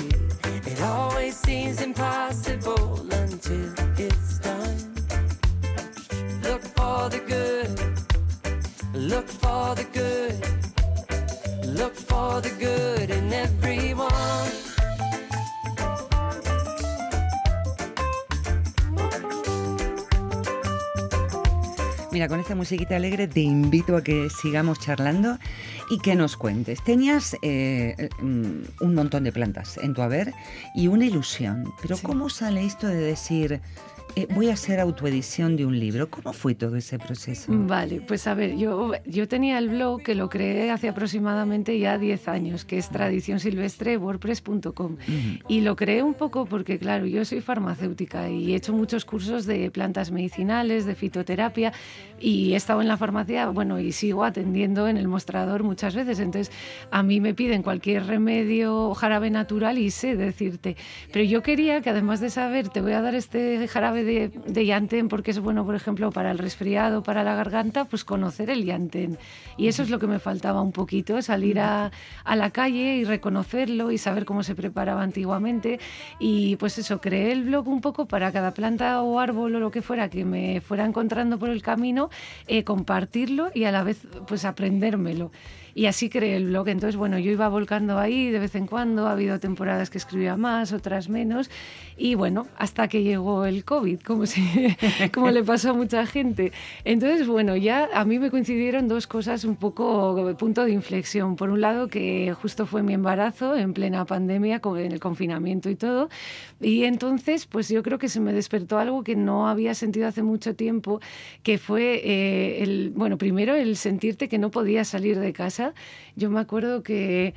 It 0.67 0.81
always 0.83 1.37
seems 1.37 1.81
impossible 1.81 3.07
until 3.13 3.73
it's 3.99 4.39
done. 4.39 4.95
Look 6.43 6.63
for 6.77 7.09
the 7.11 7.21
good. 7.27 7.81
Look 8.95 9.29
for 9.29 9.75
the 9.75 9.85
good. 9.93 10.41
Look 11.67 11.95
for 11.95 12.41
the 12.41 12.51
good 12.59 13.11
in 13.11 13.33
everyone. 13.33 14.11
Mira, 22.13 22.29
con 22.29 22.39
esta 22.39 22.55
musiquita 22.55 22.95
alegre 22.95 23.27
te 23.27 23.41
invito 23.41 23.97
a 23.97 24.03
que 24.03 24.29
sigamos 24.31 24.79
charlando 24.79 25.37
y 25.91 25.99
que 25.99 26.15
nos 26.15 26.37
cuentes. 26.37 26.83
Tenías 26.83 27.37
eh, 27.43 28.09
mm, 28.21 28.53
un 28.85 28.95
montón 28.95 29.25
de 29.25 29.33
plantas 29.33 29.79
en 29.79 29.95
tu 29.95 30.03
haber 30.03 30.33
y 30.75 30.89
una 30.89 31.05
ilusión, 31.07 31.73
pero 31.83 31.97
Sí. 31.97 32.03
¿cómo 32.07 32.29
sale 32.31 32.65
esto 32.65 32.87
de 32.87 32.97
decir, 32.97 33.61
eh, 34.17 34.29
voy 34.33 34.49
a 34.49 34.53
hacer 34.53 34.79
autoedición 34.79 35.57
de 35.57 35.67
un 35.67 35.77
libro? 35.79 36.09
¿Cómo 36.09 36.33
fue 36.33 36.55
todo 36.55 36.77
ese 36.77 37.01
proceso? 37.01 37.47
Vale, 37.49 38.01
pues 38.01 38.29
a 38.29 38.35
ver, 38.35 38.57
yo, 38.57 38.93
yo 39.05 39.27
tenía 39.27 39.59
el 39.59 39.71
blog 39.71 40.03
que 40.03 40.15
lo 40.15 40.29
creé 40.29 40.71
hace 40.71 40.89
aproximadamente 40.89 41.77
ya 41.79 41.99
10 41.99 42.29
años, 42.29 42.65
que 42.65 42.79
es 42.79 42.91
tradicionsilvestre.wordpress.com. 42.91 44.97
Y 45.49 45.63
lo 45.63 45.75
creé 45.75 46.03
un 46.03 46.15
poco 46.15 46.47
porque, 46.47 46.79
claro, 46.79 47.07
yo 47.07 47.25
soy 47.25 47.41
farmacéutica 47.41 48.31
y 48.31 48.53
he 48.53 48.57
hecho 48.57 48.73
muchos 48.73 49.05
cursos 49.05 49.47
de 49.47 49.71
plantas 49.73 50.13
medicinales, 50.13 50.87
de 50.87 50.95
fitoterapia, 50.95 51.73
y 52.21 52.53
he 52.53 52.57
estado 52.57 52.83
en 52.83 52.89
la 52.89 52.97
farmacia, 52.97 53.49
bueno, 53.49 53.81
y 53.81 53.93
sigo 53.93 54.25
atendiendo 54.25 54.87
en 54.87 54.97
el 54.97 55.09
mostrador 55.09 55.65
muchas 55.65 55.95
veces. 55.95 56.21
Entonces, 56.21 56.55
a 56.93 57.03
mí 57.03 57.21
me 57.21 57.35
piden 57.35 57.63
cualquier 57.63 58.07
remedio 58.07 58.95
jarabe 58.95 59.31
natural 59.31 59.79
y 59.79 59.91
sé 59.91 60.17
decirte. 60.17 60.77
Pero 61.13 61.25
yo 61.25 61.43
quería 61.43 61.81
que 61.81 61.91
además 61.91 62.21
de 62.21 62.31
saber, 62.31 62.69
te 62.69 62.81
voy 62.81 62.93
a 62.93 63.01
dar 63.01 63.17
este 63.17 63.67
jarabe 63.67 63.94
de, 64.03 64.29
de 64.29 64.67
llantén 64.67 65.09
porque 65.09 65.31
es 65.31 65.39
bueno, 65.39 65.65
por 65.65 65.75
ejemplo, 65.75 66.11
para 66.11 66.31
el 66.31 66.39
resfriado, 66.39 67.03
para 67.03 67.23
la 67.23 67.35
garganta, 67.35 67.85
pues 67.85 68.05
conocer 68.05 68.51
el 68.51 68.65
llantén. 68.65 69.19
Y 69.57 69.69
eso 69.69 69.83
es 69.83 69.91
lo 69.91 69.99
que 69.99 70.07
me 70.07 70.19
faltaba 70.19 70.61
un 70.63 70.73
poquito, 70.73 71.21
salir 71.23 71.61
a, 71.61 71.91
la 72.35 72.51
calle 72.51 72.97
y 72.97 73.05
reconocerlo 73.05 73.91
y 73.91 73.99
saber 73.99 74.25
cómo 74.25 74.43
se 74.43 74.55
preparaba 74.55 75.03
antiguamente. 75.03 75.79
Y 76.19 76.57
pues 76.57 76.79
eso, 76.79 77.01
creé 77.01 77.33
el 77.33 77.45
blog 77.45 77.69
un 77.69 77.81
poco 77.81 78.07
para 78.07 78.33
cada 78.33 78.53
planta 78.53 79.03
o 79.03 79.21
árbol 79.21 79.55
o 79.55 79.61
lo 79.61 79.71
que 79.71 79.83
fuera 79.83 80.09
que 80.09 80.25
me 80.25 80.61
fuera 80.61 80.85
encontrando 80.85 81.39
por 81.39 81.51
el 81.51 81.63
camino, 81.63 82.11
eh, 82.47 82.65
compartirlo 82.65 83.51
y 83.55 83.65
a 83.65 83.73
la 83.73 83.85
vez 83.85 84.07
pues 84.27 84.45
aprendérmelo. 84.45 85.31
Y 85.75 85.87
así 85.87 86.09
creé 86.09 86.37
el 86.37 86.47
blog. 86.47 86.69
Entonces, 86.69 86.97
bueno, 86.97 87.19
yo 87.19 87.33
iba 87.33 87.49
volcando 87.49 87.99
ahí 87.99 88.31
de 88.31 88.39
vez 88.39 88.55
en 88.55 88.67
cuando. 88.67 89.07
Ha 89.07 89.13
habido 89.13 89.41
temporadas 89.41 89.91
que 89.91 89.99
escribía 89.99 90.37
más, 90.37 90.73
otras 90.73 91.09
menos. 91.09 91.51
Y 91.97 92.15
bueno, 92.15 92.47
hasta 92.57 92.89
que 92.89 93.03
llegó 93.03 93.45
el 93.45 93.65
COVID, 93.65 94.01
como, 94.01 94.25
como 95.13 95.31
le 95.31 95.43
pasó 95.43 95.71
a 95.71 95.73
mucha 95.73 96.07
gente. 96.07 96.53
Entonces, 96.85 97.27
bueno, 97.27 97.57
ya 97.57 97.89
a 97.93 98.05
mí 98.05 98.19
me 98.19 98.31
coincidieron 98.31 98.87
dos 98.89 99.07
cosas 99.07 99.45
un 99.45 99.57
poco 99.57 100.35
punto 100.39 100.65
de 100.65 100.73
inflexión. 100.73 101.37
Por 101.37 101.51
un 101.51 101.61
lado, 101.61 101.89
que 101.89 102.35
justo 102.41 102.67
fue 102.67 102.83
mi 102.83 102.95
embarazo 102.95 103.57
en 103.57 103.73
plena 103.73 104.05
pandemia, 104.05 104.61
con 104.61 104.79
el 104.79 105.01
confinamiento 105.01 105.71
y 105.71 105.75
todo. 105.75 106.09
Y 106.61 106.85
entonces, 106.85 107.47
pues 107.47 107.69
yo 107.69 107.83
creo 107.83 107.99
que 107.99 108.09
se 108.09 108.21
me 108.21 108.33
despertó 108.33 108.79
algo 108.79 109.03
que 109.03 109.17
no 109.17 109.49
había 109.49 109.75
sentido 109.75 110.07
hace 110.07 110.23
mucho 110.23 110.55
tiempo, 110.55 111.01
que 111.43 111.59
fue, 111.59 112.01
eh, 112.05 112.63
el, 112.63 112.91
bueno, 112.95 113.19
primero 113.19 113.55
el 113.55 113.77
sentirte 113.77 114.29
que 114.29 114.39
no 114.39 114.51
podías 114.51 114.89
salir 114.89 115.19
de 115.19 115.33
casa 115.33 115.64
yo 116.17 116.31
me 116.31 116.41
acuerdo 116.41 116.83
que 116.83 117.35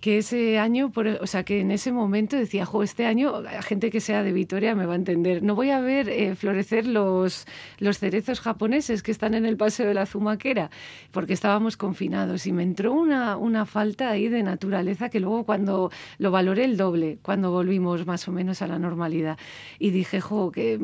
que 0.00 0.18
ese 0.18 0.58
año, 0.58 0.92
o 1.20 1.26
sea, 1.26 1.44
que 1.44 1.60
en 1.60 1.70
ese 1.70 1.92
momento 1.92 2.36
decía, 2.36 2.66
jo, 2.66 2.82
este 2.82 3.06
año, 3.06 3.40
la 3.40 3.62
gente 3.62 3.90
que 3.90 4.00
sea 4.00 4.22
de 4.22 4.32
Vitoria 4.32 4.74
me 4.74 4.86
va 4.86 4.94
a 4.94 4.96
entender. 4.96 5.42
No 5.42 5.54
voy 5.54 5.70
a 5.70 5.80
ver 5.80 6.08
eh, 6.08 6.34
florecer 6.34 6.86
los, 6.86 7.46
los 7.78 7.98
cerezos 7.98 8.40
japoneses 8.40 9.02
que 9.02 9.10
están 9.10 9.34
en 9.34 9.46
el 9.46 9.56
Paseo 9.56 9.86
de 9.86 9.94
la 9.94 10.06
Zumaquera, 10.06 10.70
porque 11.10 11.32
estábamos 11.32 11.76
confinados 11.76 12.46
y 12.46 12.52
me 12.52 12.62
entró 12.62 12.92
una, 12.92 13.36
una 13.36 13.66
falta 13.66 14.10
ahí 14.10 14.28
de 14.28 14.42
naturaleza 14.42 15.08
que 15.08 15.20
luego 15.20 15.44
cuando 15.44 15.90
lo 16.18 16.30
valoré 16.30 16.64
el 16.64 16.76
doble, 16.76 17.18
cuando 17.22 17.50
volvimos 17.50 18.06
más 18.06 18.26
o 18.28 18.32
menos 18.32 18.62
a 18.62 18.66
la 18.66 18.78
normalidad. 18.78 19.38
Y 19.78 19.90
dije, 19.90 20.20
jo, 20.20 20.50
que 20.50 20.78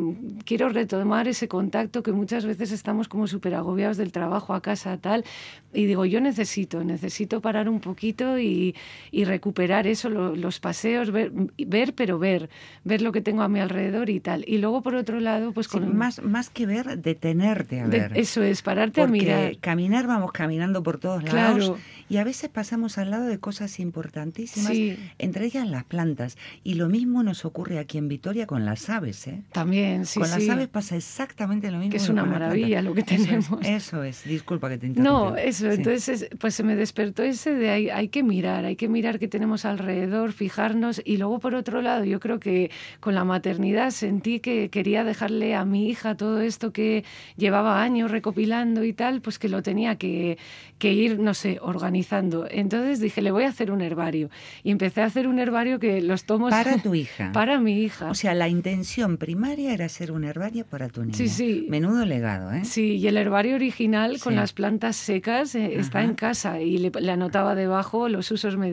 quiero 0.45 0.69
retomar 0.69 1.29
ese 1.29 1.49
contacto 1.49 2.02
que 2.02 2.12
muchas 2.12 2.45
veces 2.45 2.73
estamos 2.73 3.09
como 3.09 3.26
súper 3.26 3.55
agobiados 3.55 3.97
del 3.97 4.12
trabajo 4.12 4.55
a 4.55 4.62
casa, 4.62 4.97
tal. 4.99 5.25
Y 5.73 5.87
digo, 5.87 6.05
yo 6.05 6.21
necesito, 6.21 6.83
necesito 6.85 7.40
parar 7.40 7.69
un 7.69 7.81
poquito 7.81 8.38
y 8.38 8.75
y 9.11 9.25
recuperar 9.25 9.87
eso, 9.87 10.09
los 10.11 10.61
paseos, 10.61 11.11
ver, 11.11 11.33
ver, 11.59 11.95
pero 11.95 12.19
ver, 12.19 12.50
ver 12.85 13.02
lo 13.02 13.12
que 13.12 13.21
tengo 13.21 13.42
a 13.42 13.49
mi 13.49 13.61
alrededor 13.61 14.11
y 14.11 14.21
tal. 14.21 14.45
Y 14.47 14.59
luego, 14.59 14.83
por 14.83 14.95
otro 14.95 15.21
lado, 15.21 15.52
pues 15.52 15.69
con... 15.69 15.97
más, 15.97 16.23
más 16.23 16.50
que 16.50 16.66
ver, 16.66 16.99
detenerte 16.99 17.80
a 17.80 17.87
ver. 17.87 18.12
eso 18.14 18.42
es, 18.42 18.62
pararte 18.62 19.02
a 19.02 19.07
mirar. 19.07 19.59
caminar, 19.59 20.07
vamos 20.07 20.33
caminando 20.33 20.83
por 20.83 20.99
todos 20.99 21.23
lados. 21.33 21.73
Y 22.09 22.16
a 22.16 22.25
veces 22.25 22.50
pasamos 22.50 22.99
al 22.99 23.11
lado 23.11 23.26
de 23.26 23.38
cosas 23.38 23.78
importantísimas, 23.78 24.73
entre 25.19 25.47
ellas 25.47 25.69
las 25.69 25.85
plantas. 25.85 26.37
Y 26.64 26.75
lo 26.75 26.88
mismo 26.88 27.23
nos 27.23 27.45
ocurre 27.45 27.78
aquí 27.78 27.99
en 27.99 28.09
Vitoria 28.09 28.47
con 28.47 28.64
las 28.64 28.90
aves, 28.90 29.28
¿eh? 29.28 29.42
También, 29.52 30.07
sí, 30.07 30.19
Con 30.19 30.28
las 30.28 30.49
aves 30.49 30.69
pasa 30.69 30.97
exactamente 30.97 31.71
lo 31.71 31.78
mismo. 31.78 31.92
Que 31.92 31.99
es 31.99 32.09
una 32.09 32.25
maravilla 32.25 32.83
lo 32.83 32.95
que 32.95 33.02
tenemos. 33.02 33.61
Eso 33.62 34.02
es, 34.02 34.25
disculpa 34.25 34.69
que 34.69 34.78
te 34.78 34.87
interrumpa. 34.88 35.30
No, 35.30 35.37
eso, 35.37 35.71
entonces 35.71 36.28
pues 36.38 36.54
se 36.54 36.62
me 36.62 36.76
despertó 36.76 37.23
ese 37.23 37.54
de 37.54 37.71
ahí, 37.71 37.90
hay 37.90 38.09
que 38.09 38.23
mirar, 38.23 38.64
hay 38.64 38.76
que 38.76 38.79
mirar 38.88 39.18
qué 39.18 39.28
tenemos 39.28 39.64
alrededor, 39.64 40.32
fijarnos 40.32 41.02
y 41.04 41.16
luego 41.16 41.38
por 41.38 41.54
otro 41.54 41.82
lado 41.82 42.04
yo 42.04 42.20
creo 42.20 42.40
que 42.40 42.70
con 43.00 43.14
la 43.14 43.25
maternidad 43.25 43.90
sentí 43.90 44.40
que 44.40 44.68
quería 44.68 45.04
dejarle 45.04 45.54
a 45.54 45.64
mi 45.64 45.88
hija 45.88 46.16
todo 46.16 46.40
esto 46.40 46.72
que 46.72 47.04
llevaba 47.37 47.82
años 47.82 48.10
recopilando 48.10 48.84
y 48.84 48.92
tal, 48.92 49.20
pues 49.20 49.38
que 49.38 49.49
lo 49.49 49.62
tenía 49.62 49.96
que, 49.96 50.38
que 50.78 50.92
ir, 50.92 51.18
no 51.18 51.34
sé, 51.34 51.58
organizando. 51.60 52.46
Entonces 52.50 53.00
dije, 53.00 53.22
le 53.22 53.30
voy 53.30 53.44
a 53.44 53.49
hacer 53.49 53.70
un 53.70 53.80
herbario 53.80 54.30
y 54.62 54.70
empecé 54.70 55.02
a 55.02 55.06
hacer 55.06 55.28
un 55.28 55.38
herbario 55.38 55.78
que 55.78 56.00
los 56.00 56.25
tomos... 56.25 56.50
Para 56.50 56.78
tu 56.78 56.94
hija. 56.94 57.32
para 57.32 57.58
mi 57.58 57.82
hija. 57.82 58.10
O 58.10 58.14
sea, 58.14 58.34
la 58.34 58.49
intención 58.49 59.16
primaria 59.16 59.72
era 59.72 59.87
hacer 59.87 60.12
un 60.12 60.25
herbario 60.25 60.64
para 60.64 60.88
tu 60.88 61.02
niña. 61.02 61.16
Sí, 61.16 61.28
sí. 61.28 61.66
Menudo 61.68 62.04
legado, 62.04 62.52
¿eh? 62.52 62.64
Sí, 62.64 62.96
y 62.96 63.06
el 63.06 63.16
herbario 63.16 63.54
original 63.54 64.18
con 64.20 64.34
las 64.37 64.52
plantas 64.52 64.96
secas 64.96 65.54
eh, 65.54 65.78
está 65.78 66.02
en 66.02 66.14
casa 66.14 66.60
y 66.60 66.78
le, 66.78 66.90
le 66.90 67.12
anotaba 67.12 67.54
debajo 67.54 68.08
los 68.08 68.30
usos 68.30 68.56
medicinales 68.56 68.70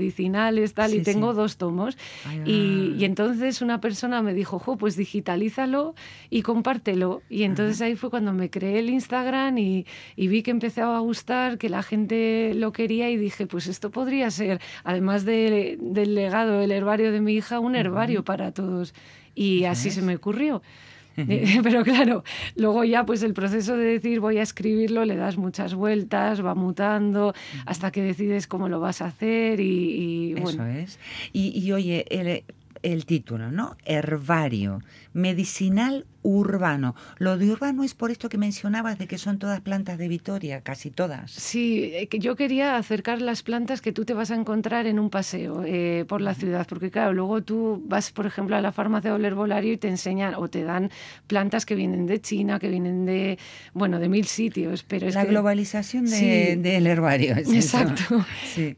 tal, 0.73 0.93
y 0.93 1.01
tengo 1.01 1.33
dos 1.33 1.57
tomos. 1.57 1.97
y, 2.45 3.03
entonces 3.03 3.61
una 3.61 3.79
persona 3.81 4.21
me 4.21 4.33
dijo, 4.33 4.59
jo, 4.59 4.77
pues 4.77 4.95
digitalízalo 4.95 5.95
y 6.29 6.41
compártelo. 6.41 7.21
Y 7.29 7.43
entonces 7.43 7.81
ahí 7.81 7.95
fue 7.95 8.09
cuando 8.09 8.33
me 8.33 8.49
creé 8.49 8.79
el 8.79 8.89
Instagram 8.89 9.57
y, 9.57 9.85
vi 10.15 10.43
que 10.43 10.51
empezaba 10.51 10.97
a 10.97 10.99
gustar, 10.99 11.57
que 11.57 11.69
la 11.69 11.83
gente 11.83 12.53
lo 12.55 12.71
quería 12.71 13.09
y 13.09 13.17
dije, 13.17 13.47
pues 13.47 13.67
esto 13.67 13.91
podría 13.91 14.29
ser, 14.31 14.59
además 14.83 15.25
del 15.25 16.15
legado, 16.15 16.61
el 16.61 16.71
herbario 16.71 17.11
de 17.11 17.21
mi 17.21 17.33
hija, 17.33 17.59
un 17.59 17.75
herbario 17.75 18.23
para 18.23 18.51
todos. 18.51 18.93
Y 19.35 19.65
así 19.65 19.91
se 19.91 20.01
me 20.01 20.15
ocurrió. 20.15 20.61
Pero 21.63 21.83
claro, 21.83 22.23
luego 22.55 22.83
ya 22.83 23.05
pues 23.05 23.23
el 23.23 23.33
proceso 23.33 23.75
de 23.75 23.85
decir 23.85 24.19
voy 24.19 24.37
a 24.37 24.43
escribirlo, 24.43 25.03
le 25.05 25.15
das 25.15 25.37
muchas 25.37 25.73
vueltas, 25.73 26.45
va 26.45 26.53
mutando, 26.53 27.33
hasta 27.65 27.91
que 27.91 28.03
decides 28.03 28.47
cómo 28.47 28.69
lo 28.69 28.79
vas 28.79 29.01
a 29.01 29.05
hacer 29.07 29.59
y, 29.59 30.35
Eso 30.37 30.65
es. 30.65 30.99
Y, 31.33 31.59
y 31.59 31.71
oye, 31.71 32.05
el, 32.09 32.43
el 32.83 33.05
título, 33.05 33.51
¿no? 33.51 33.75
Herbario, 33.85 34.81
medicinal 35.17 36.05
urbano. 36.27 36.93
Lo 37.19 37.37
de 37.37 37.49
urbano 37.49 37.83
es 37.83 37.93
por 37.93 38.11
esto 38.11 38.27
que 38.27 38.37
mencionabas 38.37 38.97
de 38.97 39.07
que 39.07 39.17
son 39.17 39.39
todas 39.39 39.61
plantas 39.61 39.97
de 39.97 40.09
Vitoria, 40.09 40.59
casi 40.61 40.91
todas. 40.91 41.31
Sí, 41.31 41.83
eh, 41.93 42.09
yo 42.19 42.35
quería 42.35 42.75
acercar 42.75 43.21
las 43.21 43.43
plantas 43.43 43.81
que 43.81 43.93
tú 43.93 44.03
te 44.03 44.13
vas 44.13 44.29
a 44.31 44.35
encontrar 44.35 44.87
en 44.87 44.99
un 44.99 45.09
paseo 45.09 45.63
eh, 45.65 46.03
por 46.07 46.19
la 46.19 46.33
ciudad, 46.33 46.67
porque 46.67 46.91
claro, 46.91 47.13
luego 47.13 47.43
tú 47.43 47.81
vas, 47.85 48.11
por 48.11 48.25
ejemplo, 48.25 48.57
a 48.57 48.61
la 48.61 48.73
farmacia 48.73 49.13
o 49.13 49.17
herbolario 49.17 49.73
y 49.73 49.77
te 49.77 49.87
enseñan 49.87 50.35
o 50.35 50.49
te 50.49 50.63
dan 50.63 50.91
plantas 51.27 51.65
que 51.65 51.75
vienen 51.75 52.07
de 52.07 52.19
China, 52.19 52.59
que 52.59 52.69
vienen 52.69 53.05
de, 53.05 53.39
bueno, 53.73 53.97
de 53.99 54.09
mil 54.09 54.25
sitios. 54.25 54.83
Pero 54.83 55.07
es 55.07 55.15
la 55.15 55.25
globalización 55.25 56.05
del 56.09 56.87
herbario. 56.87 57.37
Exacto. 57.37 58.25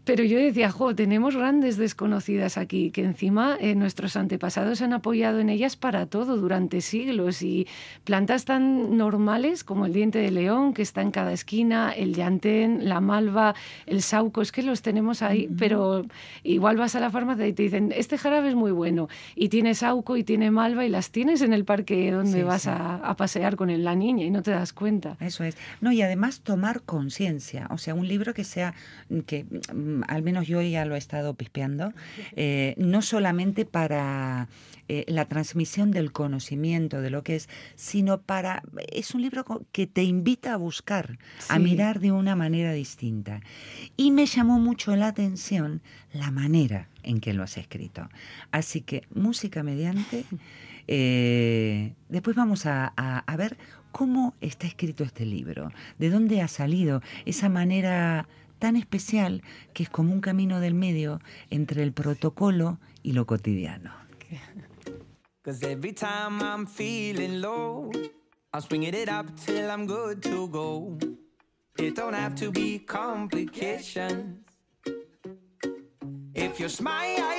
Pero 0.04 0.24
yo 0.24 0.38
decía, 0.38 0.72
jo, 0.72 0.94
tenemos 0.94 1.36
grandes 1.36 1.78
desconocidas 1.78 2.58
aquí, 2.58 2.92
que 2.92 3.04
encima 3.04 3.58
eh, 3.60 3.74
nuestros 3.74 4.16
antepasados 4.16 4.82
han 4.82 4.94
apoyado 4.94 5.40
en 5.40 5.50
ellas 5.50 5.76
para 5.76 6.06
todo 6.06 6.29
durante 6.38 6.82
siglos 6.82 7.42
y 7.42 7.68
plantas 8.04 8.46
tan 8.46 8.98
normales 8.98 9.64
como 9.64 9.86
el 9.86 9.94
diente 9.94 10.20
de 10.20 10.32
león, 10.32 10.74
que 10.74 10.82
está 10.82 11.02
en 11.02 11.12
cada 11.12 11.34
esquina, 11.34 11.92
el 11.92 12.14
llantén, 12.14 12.88
la 12.88 13.02
malva, 13.02 13.56
el 13.86 14.02
sauco, 14.02 14.42
es 14.42 14.52
que 14.52 14.64
los 14.64 14.82
tenemos 14.82 15.22
ahí, 15.22 15.50
pero 15.58 16.06
igual 16.44 16.78
vas 16.78 16.96
a 16.96 17.00
la 17.00 17.10
farmacia 17.10 17.48
y 17.48 17.54
te 17.54 17.64
dicen, 17.64 17.94
este 17.96 18.18
jarabe 18.18 18.50
es 18.50 18.56
muy 18.56 18.72
bueno, 18.72 19.10
y 19.36 19.50
tiene 19.50 19.76
sauco 19.76 20.18
y 20.18 20.24
tiene 20.24 20.52
malva 20.52 20.86
y 20.86 20.90
las 20.90 21.12
tienes 21.12 21.42
en 21.42 21.54
el 21.54 21.66
parque 21.66 22.12
donde 22.12 22.44
vas 22.44 22.68
A, 22.68 23.16
pasear 23.18 23.56
con 23.56 23.70
la 23.84 23.96
niña 23.96 24.26
y 24.26 24.30
no 24.30 24.42
te 24.42 24.52
das 24.52 24.74
cuenta. 24.74 25.18
Eso 25.20 25.44
es. 25.44 25.58
No, 25.82 25.92
y 25.92 26.02
además 26.02 26.42
tomar 26.42 26.82
conciencia, 26.84 27.68
o 27.70 27.78
sea, 27.78 27.94
un 27.94 28.08
libro 28.08 28.34
que 28.34 28.44
sea, 28.44 28.74
que 29.26 29.46
mm, 29.74 30.04
al 30.08 30.24
menos 30.24 30.48
yo 30.48 30.62
ya 30.62 30.86
lo 30.86 30.96
he 30.96 30.98
estado 30.98 31.34
pispeando, 31.34 31.94
eh, 32.36 32.76
no 32.78 33.02
solamente 33.02 33.66
para 33.66 34.48
eh, 34.92 35.06
la 35.08 35.26
transmisión 35.26 35.92
del 35.92 36.12
conocimiento, 36.12 37.00
de 37.00 37.12
lo 37.12 37.24
que 37.24 37.36
es, 37.36 37.48
sino 37.76 38.22
para... 38.24 38.64
Es 38.92 39.14
un 39.14 39.22
libro 39.22 39.46
que 39.72 39.86
te 39.86 40.02
invita 40.02 40.56
a 40.56 40.58
buscar, 40.58 41.20
a 41.48 41.60
mirar 41.60 42.00
de 42.00 42.12
una 42.12 42.36
manera 42.36 42.74
distinta. 42.74 43.42
Y 43.98 44.10
me 44.10 44.26
llamó 44.26 44.58
mucho 44.58 44.96
la 44.96 45.06
atención 45.06 45.84
la 46.12 46.32
manera 46.32 46.90
en 47.04 47.20
que 47.20 47.34
lo 47.34 47.44
has 47.44 47.58
escrito. 47.58 48.10
Así 48.50 48.82
que, 48.82 49.04
música 49.14 49.62
mediante, 49.62 50.26
eh, 50.88 51.94
después 52.10 52.36
vamos 52.36 52.66
a, 52.66 52.88
a 52.88 53.38
ver 53.38 53.60
cómo 53.92 54.34
está 54.42 54.66
escrito 54.66 55.04
este 55.04 55.24
libro, 55.24 55.72
de 56.00 56.10
dónde 56.10 56.42
ha 56.42 56.48
salido 56.48 57.04
esa 57.26 57.48
manera 57.48 58.28
tan 58.58 58.76
especial 58.76 59.44
que 59.74 59.84
es 59.84 59.90
como 59.90 60.14
un 60.14 60.22
camino 60.22 60.60
del 60.60 60.74
medio 60.74 61.22
entre 61.52 61.84
el 61.84 61.94
protocolo 61.94 62.80
y 63.04 63.12
lo 63.12 63.28
cotidiano. 63.28 64.09
Cause 65.44 65.64
every 65.64 65.94
time 65.94 66.42
I'm 66.42 66.66
feeling 66.66 67.42
low, 67.42 67.92
I'm 68.54 68.62
swinging 68.62 68.94
it 68.94 69.08
up 69.08 69.26
till 69.38 69.72
I'm 69.72 69.88
good 69.88 70.22
to 70.24 70.48
go. 70.50 70.98
It 71.78 71.96
don't 71.96 72.14
have 72.14 72.36
to 72.36 72.52
be 72.52 72.80
complications. 72.80 74.44
If 76.36 76.60
you 76.60 76.68
smile, 76.68 77.30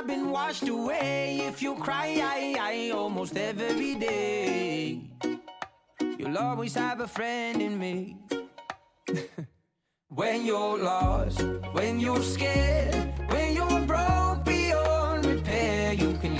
I've 0.00 0.06
been 0.06 0.30
washed 0.30 0.66
away. 0.66 1.40
If 1.46 1.62
you 1.62 1.76
cry, 1.76 2.18
I, 2.20 2.56
I 2.58 2.90
almost 2.90 3.36
every 3.36 3.94
day. 3.94 5.02
You'll 6.18 6.38
always 6.38 6.74
have 6.74 7.00
a 7.00 7.06
friend 7.06 7.60
in 7.62 7.78
me. 7.78 8.16
when 10.08 10.46
you're 10.46 10.78
lost, 10.78 11.42
when 11.72 12.00
you're 12.00 12.22
scared, 12.22 13.12
when 13.28 13.54
you're 13.54 13.80
broke 13.82 14.44
beyond 14.44 15.26
repair, 15.26 15.92
you 15.92 16.14
can 16.22 16.36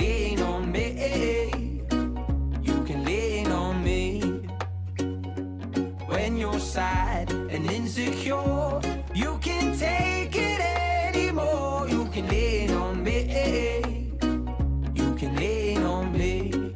You 8.10 9.38
can 9.40 9.78
take 9.78 10.34
it 10.34 10.60
anymore. 10.60 11.88
You 11.88 12.06
can 12.06 12.26
lean 12.28 12.70
on 12.72 13.04
me. 13.04 14.12
You 14.94 15.14
can 15.14 15.36
lean 15.36 15.82
on 15.84 16.12
me. 16.12 16.74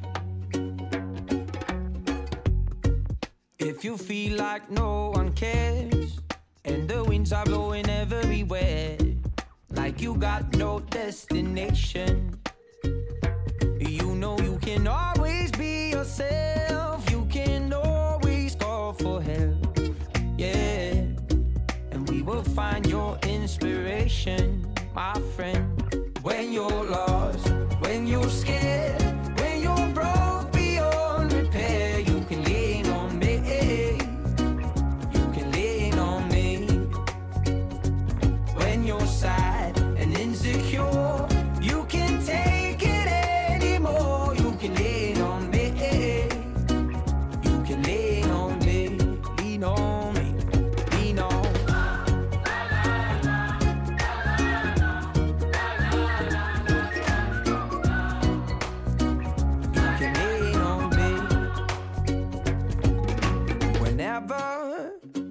If 3.59 3.85
you 3.85 3.97
feel 3.97 4.39
like 4.39 4.71
no 4.71 5.11
one 5.11 5.33
cares, 5.33 6.21
and 6.65 6.89
the 6.89 7.03
winds 7.03 7.33
are 7.33 7.45
blowing 7.45 7.89
everywhere, 7.89 8.97
like 9.71 10.01
you 10.01 10.15
got 10.15 10.57
no 10.57 10.81
destination, 10.81 12.39
you 13.81 14.15
know 14.15 14.39
you 14.39 14.59
can 14.63 14.87
always 14.87 15.51
be 15.53 15.91
yourself. 15.91 16.74
Find 22.53 22.87
your 22.87 23.19
inspiration, 23.23 24.67
my 24.95 25.15
friend. 25.37 25.81
When 26.23 26.53
you're 26.53 26.85
lost, 26.85 27.49
when 27.81 28.07
you're 28.07 28.29
scared, 28.29 29.04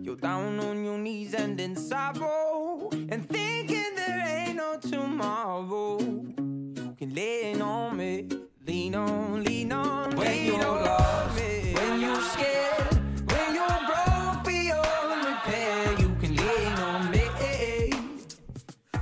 you're 0.01 0.15
down 0.15 0.59
on 0.59 0.83
your 0.83 0.97
knees 0.97 1.33
and 1.33 1.59
in 1.59 1.75
sorrow 1.75 2.89
and 3.09 3.27
thinking 3.29 3.95
there 3.95 4.23
ain't 4.27 4.55
no 4.57 4.77
tomorrow, 4.79 5.99
you 5.99 6.95
can 6.97 7.13
lean 7.13 7.61
on 7.61 7.97
me, 7.97 8.27
lean 8.65 8.95
on, 8.95 9.43
lean 9.43 9.71
on. 9.71 10.15
When 10.15 10.45
you're 10.45 10.57
lost, 10.59 11.39
when 11.39 12.01
you're 12.01 12.21
scared, 12.33 12.93
when 13.31 13.55
you're 13.55 13.81
broke 13.89 14.43
beyond 14.45 15.25
repair, 15.25 15.93
you 15.99 16.09
can 16.21 16.35
lean 16.35 16.77
on 16.89 17.11
me, 17.11 17.23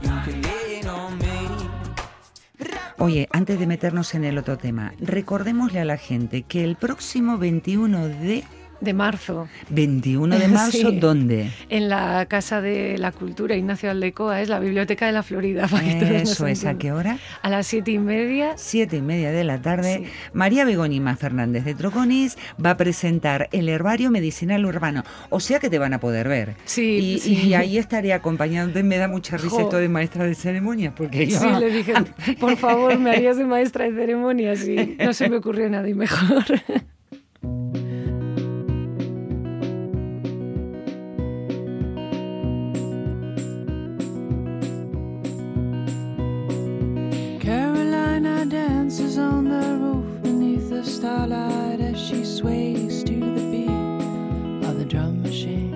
you 0.01 0.15
can 0.25 0.41
lean 0.41 0.87
on 0.87 1.17
me. 1.17 1.37
Oye, 2.99 3.27
antes 3.31 3.59
de 3.59 3.67
meternos 3.67 4.13
en 4.15 4.23
el 4.25 4.37
otro 4.37 4.57
tema, 4.57 4.93
recordémosle 4.99 5.79
a 5.79 5.85
la 5.85 5.97
gente 5.97 6.43
que 6.43 6.63
el 6.63 6.75
próximo 6.75 7.37
21 7.37 8.07
de 8.07 8.43
De 8.81 8.93
marzo. 8.93 9.47
21 9.69 10.37
de 10.39 10.47
marzo, 10.49 10.89
Sí. 10.89 10.99
¿dónde? 10.99 11.51
En 11.69 11.87
la 11.87 12.25
Casa 12.25 12.61
de 12.61 12.97
la 12.97 13.11
Cultura 13.11 13.55
Ignacio 13.55 13.91
Aldecoa, 13.91 14.41
es 14.41 14.49
la 14.49 14.59
Biblioteca 14.59 15.05
de 15.05 15.11
la 15.11 15.21
Florida. 15.23 15.67
para 15.71 15.83
que 15.83 16.17
Eso 16.23 16.47
es, 16.47 16.65
¿a 16.65 16.77
qué 16.79 16.91
hora? 16.91 17.19
A 17.43 17.49
las 17.49 17.67
siete 17.67 17.91
y 17.91 17.99
media. 17.99 18.53
Siete 18.55 18.97
y 18.97 19.01
media 19.01 19.31
de 19.31 19.43
la 19.43 19.61
tarde, 19.61 20.01
Sí. 20.03 20.11
María 20.33 20.65
Begonima 20.65 21.15
Fernández 21.15 21.63
de 21.63 21.75
Troconis 21.75 22.37
va 22.63 22.71
a 22.71 22.77
presentar 22.77 23.49
el 23.51 23.69
herbario 23.69 24.09
medicinal 24.11 24.65
urbano. 24.65 25.03
O 25.29 25.39
sea 25.39 25.59
que 25.59 25.69
te 25.69 25.77
van 25.79 25.93
a 25.93 25.99
poder 25.99 26.27
ver. 26.27 26.55
Sí, 26.65 27.15
y, 27.15 27.19
sí. 27.19 27.33
y 27.49 27.53
ahí 27.53 27.77
estaré 27.77 28.13
acompañándote. 28.13 28.81
Me 28.83 28.97
da 28.97 29.07
mucha 29.07 29.37
risa 29.37 29.49
Jo. 29.57 29.61
esto 29.61 29.77
de 29.77 29.89
maestra 29.89 30.25
de 30.25 30.33
ceremonias, 30.35 30.93
porque 30.97 31.27
yo... 31.27 31.39
Sí, 31.39 31.47
le 31.59 31.69
dije, 31.71 31.93
por 32.39 32.57
favor, 32.57 32.97
me 32.97 33.11
harías 33.11 33.37
de 33.37 33.45
maestra 33.45 33.85
de 33.85 33.91
ceremonias 33.95 34.67
y 34.67 34.97
no 34.99 35.13
se 35.13 35.29
me 35.29 35.37
ocurrió 35.37 35.69
nadie 35.69 35.93
mejor. 35.93 36.43
Carolina 48.21 48.45
dances 48.45 49.17
on 49.17 49.49
the 49.49 49.77
roof 49.77 50.21
beneath 50.21 50.69
the 50.69 50.83
starlight 50.83 51.79
as 51.79 51.99
she 51.99 52.23
sways 52.23 53.03
to 53.03 53.19
the 53.19 53.41
beat 53.51 54.67
of 54.67 54.77
the 54.77 54.85
drum 54.85 55.23
machine. 55.23 55.73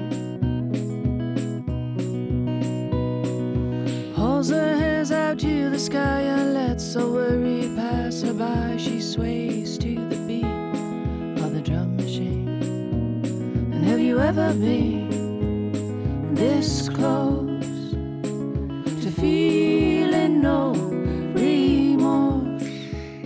Holds 4.15 4.49
her 4.49 4.75
hands 4.77 5.11
out 5.11 5.39
to 5.39 5.71
the 5.71 5.79
sky 5.79 6.21
and 6.21 6.53
lets 6.53 6.95
a 6.95 7.07
worried 7.07 7.75
passerby. 7.75 8.77
She 8.77 9.01
sways 9.01 9.79
to 9.79 9.95
the 10.09 10.17
beat 10.27 11.43
of 11.43 11.51
the 11.51 11.61
drum 11.61 11.97
machine. 11.97 12.47
And 13.73 13.83
have 13.85 13.99
you 13.99 14.19
ever 14.19 14.53
been 14.53 16.35
this 16.35 16.89
close? 16.89 17.55
to 19.01 19.11
feeling 19.11 19.74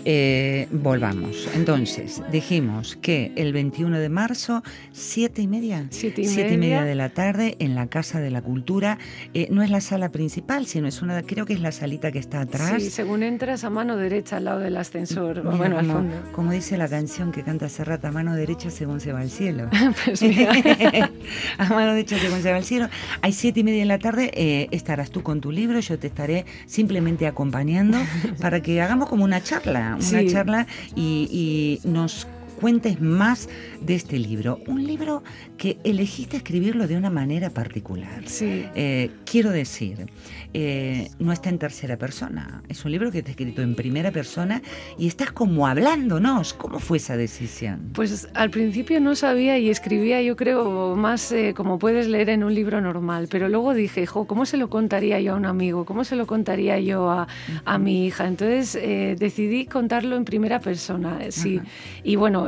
e 0.10 0.59
volvamos. 0.82 1.48
Entonces, 1.56 2.22
dijimos 2.32 2.98
que 3.02 3.32
el 3.36 3.54
21 3.54 4.00
de 4.00 4.10
marzo, 4.10 4.63
siete 4.92 5.42
y 5.42 5.48
media, 5.48 5.86
Siete 5.89 6.22
y 6.22 6.26
siete 6.26 6.58
media. 6.58 6.84
de 6.84 6.96
la 6.96 7.10
tarde, 7.10 7.56
en 7.60 7.76
la 7.76 7.88
Casa 7.88 8.20
de 8.20 8.30
la 8.32 8.42
Cultura, 8.42 8.98
eh, 9.34 9.48
no 9.52 9.62
es 9.63 9.70
la 9.70 9.82
sala 9.82 10.10
principal, 10.12 10.65
sino 10.65 10.88
es 10.88 11.02
una, 11.02 11.22
creo 11.24 11.46
que 11.46 11.54
es 11.54 11.60
la 11.62 11.72
salita 11.72 12.12
que 12.12 12.20
está 12.20 12.42
atrás. 12.42 12.82
Sí, 12.82 12.89
según 12.89 13.24
entras 13.24 13.63
a 13.63 13.70
mano 13.70 13.98
derecha 13.98 14.38
al 14.38 14.46
lado 14.46 14.60
del 14.60 14.78
ascensor, 14.78 15.44
Mira, 15.44 15.56
bueno, 15.58 15.78
al 15.80 15.86
como, 15.88 16.00
fondo. 16.00 16.15
como 16.34 16.52
dice 16.52 16.78
la 16.78 16.88
canción 16.88 17.32
que 17.32 17.44
canta 17.44 17.70
Serrata, 17.70 18.08
a 18.10 18.12
mano 18.12 18.36
derecha 18.36 18.70
según 18.70 19.00
se 19.00 19.12
va 19.13 19.20
al 19.22 19.30
cielo. 19.30 19.70
Pues 20.06 20.22
a 21.58 21.65
mano 21.70 21.92
derecha 21.94 22.18
según 22.20 22.42
se 22.42 22.52
va 22.52 22.58
al 22.58 22.63
cielo. 22.63 22.88
Hay 23.22 23.34
siete 23.34 23.60
y 23.62 23.63
media 23.63 23.80
de 23.80 23.86
la 23.86 24.00
tarde, 24.00 24.32
eh, 24.34 24.68
estarás 24.72 25.10
tú 25.12 25.24
con 25.24 25.42
tu 25.42 25.52
libro, 25.52 25.80
yo 25.80 25.98
te 26.00 26.08
estaré 26.08 26.46
simplemente 26.65 27.28
acompañando 27.28 27.98
para 28.42 28.62
que 28.62 28.82
hagamos 28.82 29.10
como 29.10 29.24
una 29.24 29.42
charla, 29.42 29.96
una 29.96 30.02
Sí. 30.02 30.28
charla 30.28 30.68
y, 30.95 31.79
y 31.84 31.88
nos 31.88 32.27
cuentes 32.60 32.99
más 32.99 33.47
de 33.82 33.95
este 33.95 34.19
libro. 34.19 34.60
Un 34.67 34.86
libro 34.86 35.23
que 35.58 35.77
elegiste 35.84 36.38
escribirlo 36.38 36.88
de 36.88 36.97
una 36.97 37.10
manera 37.10 37.49
particular. 37.49 38.23
sí. 38.25 38.65
Eh, 38.75 39.12
quiero 39.25 39.51
decir, 39.51 40.08
eh, 40.53 41.09
no 41.19 41.31
está 41.31 41.49
en 41.49 41.59
tercera 41.59 41.97
persona. 41.97 42.63
Es 42.69 42.83
un 42.83 42.91
libro 42.91 43.12
que 43.12 43.19
está 43.19 43.31
escrito 43.31 43.62
en 43.62 43.75
primera 43.75 44.12
persona 44.12 44.62
y 44.97 45.07
estás 45.07 45.31
como 45.31 45.67
hablándonos. 45.67 46.53
¿Cómo 46.53 46.79
fue 46.79 46.97
esa 46.97 47.17
decisión? 47.17 47.91
Pues 47.93 48.27
al 48.33 48.49
principio 48.49 48.99
no 48.99 49.15
sabía 49.15 49.59
y 49.59 49.69
escribía, 49.69 50.21
yo 50.21 50.35
creo, 50.35 50.95
más 50.95 51.31
eh, 51.31 51.53
como 51.55 51.77
puedes 51.77 52.07
leer 52.07 52.29
en 52.29 52.43
un 52.43 52.55
libro 52.55 52.81
normal, 52.81 53.27
pero 53.29 53.47
luego 53.47 53.73
dije, 53.73 54.05
jo, 54.05 54.25
¿cómo 54.25 54.45
se 54.45 54.57
lo 54.57 54.69
contaría 54.69 55.19
yo 55.19 55.33
a 55.33 55.35
un 55.35 55.45
amigo? 55.45 55.85
¿Cómo 55.85 56.03
se 56.03 56.15
lo 56.15 56.25
contaría 56.25 56.79
yo 56.79 57.09
a, 57.09 57.27
a 57.65 57.77
mi 57.77 58.07
hija? 58.07 58.27
Entonces 58.27 58.75
eh, 58.75 59.15
decidí 59.19 59.65
contarlo 59.65 60.15
en 60.15 60.25
primera 60.25 60.59
persona, 60.59 61.19
sí. 61.29 61.62
Y 62.03 62.15
bueno, 62.15 62.47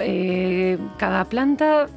cada 0.97 1.25
planta 1.25 1.87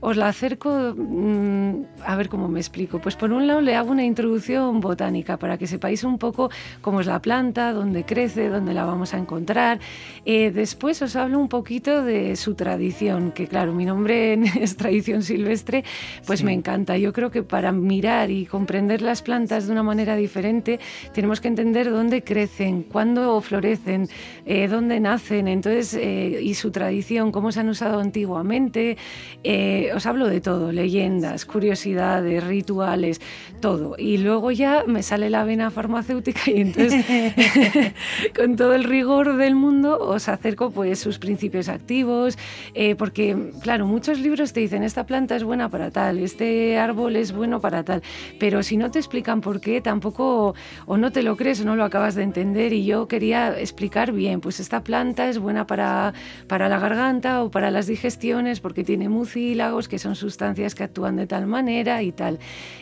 os 0.00 0.16
la 0.16 0.28
acerco, 0.28 0.94
mm, 0.96 1.82
a 2.06 2.16
ver 2.16 2.28
cómo 2.28 2.48
me 2.48 2.58
explico. 2.60 3.00
Pues 3.00 3.16
por 3.16 3.32
un 3.32 3.46
lado 3.46 3.60
le 3.60 3.74
hago 3.76 3.90
una 3.90 4.04
introducción 4.04 4.80
botánica 4.80 5.36
para 5.36 5.58
que 5.58 5.66
sepáis 5.66 6.04
un 6.04 6.18
poco 6.18 6.50
cómo 6.80 7.00
es 7.00 7.06
la 7.06 7.20
planta, 7.20 7.72
dónde 7.72 8.04
crece, 8.04 8.48
dónde 8.48 8.72
la 8.74 8.84
vamos 8.84 9.12
a 9.14 9.18
encontrar. 9.18 9.78
Eh, 10.24 10.50
después 10.50 11.02
os 11.02 11.16
hablo 11.16 11.38
un 11.38 11.48
poquito 11.48 12.02
de 12.02 12.36
su 12.36 12.54
tradición, 12.54 13.32
que 13.32 13.46
claro, 13.46 13.72
mi 13.74 13.84
nombre 13.84 14.34
es 14.60 14.76
tradición 14.76 15.22
silvestre, 15.22 15.84
pues 16.26 16.40
Sí. 16.40 16.44
me 16.46 16.52
encanta. 16.54 16.96
Yo 16.96 17.12
creo 17.12 17.30
que 17.30 17.42
para 17.42 17.70
mirar 17.72 18.30
y 18.30 18.46
comprender 18.46 19.02
las 19.02 19.20
plantas 19.22 19.66
de 19.66 19.72
una 19.72 19.82
manera 19.82 20.16
diferente 20.16 20.80
tenemos 21.12 21.40
que 21.40 21.48
entender 21.48 21.90
dónde 21.90 22.22
crecen, 22.24 22.82
cuándo 22.84 23.38
florecen, 23.42 24.08
eh, 24.46 24.66
dónde 24.68 24.98
nacen, 25.00 25.46
entonces 25.48 25.92
eh, 25.94 26.40
y 26.42 26.54
su 26.54 26.70
tradición, 26.70 27.30
cómo 27.32 27.52
se 27.52 27.60
han 27.60 27.68
usado 27.68 28.00
antiguamente. 28.00 28.96
Eh, 29.44 29.89
os 29.94 30.06
hablo 30.06 30.28
de 30.28 30.40
todo, 30.40 30.72
leyendas, 30.72 31.44
curiosidades, 31.44 32.44
rituales, 32.44 33.20
todo. 33.60 33.94
Y 33.98 34.18
luego 34.18 34.50
ya 34.50 34.84
me 34.86 35.02
sale 35.02 35.30
la 35.30 35.44
vena 35.44 35.70
farmacéutica 35.70 36.50
y 36.50 36.60
entonces 36.60 37.04
con 38.36 38.56
todo 38.56 38.74
el 38.74 38.84
rigor 38.84 39.36
del 39.36 39.54
mundo 39.54 39.98
os 39.98 40.28
acerco 40.28 40.70
pues 40.70 40.98
sus 40.98 41.18
principios 41.18 41.68
activos, 41.68 42.38
eh, 42.74 42.94
porque 42.94 43.36
claro, 43.62 43.86
muchos 43.86 44.20
libros 44.20 44.52
te 44.52 44.60
dicen 44.60 44.82
esta 44.82 45.06
planta 45.06 45.36
es 45.36 45.44
buena 45.44 45.68
para 45.68 45.90
tal, 45.90 46.18
este 46.18 46.78
árbol 46.78 47.16
es 47.16 47.32
bueno 47.32 47.60
para 47.60 47.84
tal, 47.84 48.02
pero 48.38 48.62
si 48.62 48.76
no 48.76 48.90
te 48.90 48.98
explican 48.98 49.40
por 49.40 49.60
qué, 49.60 49.80
tampoco 49.80 50.54
o 50.86 50.96
no 50.96 51.12
te 51.12 51.22
lo 51.22 51.36
crees 51.36 51.60
o 51.60 51.64
no 51.64 51.76
lo 51.76 51.84
acabas 51.84 52.14
de 52.14 52.22
entender 52.22 52.72
y 52.72 52.84
yo 52.84 53.08
quería 53.08 53.58
explicar 53.58 54.12
bien, 54.12 54.40
pues 54.40 54.60
esta 54.60 54.82
planta 54.82 55.28
es 55.28 55.38
buena 55.38 55.66
para, 55.66 56.14
para 56.46 56.68
la 56.68 56.78
garganta 56.78 57.42
o 57.42 57.50
para 57.50 57.70
las 57.70 57.86
digestiones 57.86 58.60
porque 58.60 58.84
tiene 58.84 59.08
mucin 59.08 59.30
mucílagos, 59.80 59.88
que 59.88 59.98
son 59.98 60.14
sustancias 60.14 60.74
que 60.74 60.84
actúan 60.84 61.16
de 61.16 61.26
tal 61.26 61.46
manera 61.46 62.02
y 62.02 62.12
tal. 62.12 62.38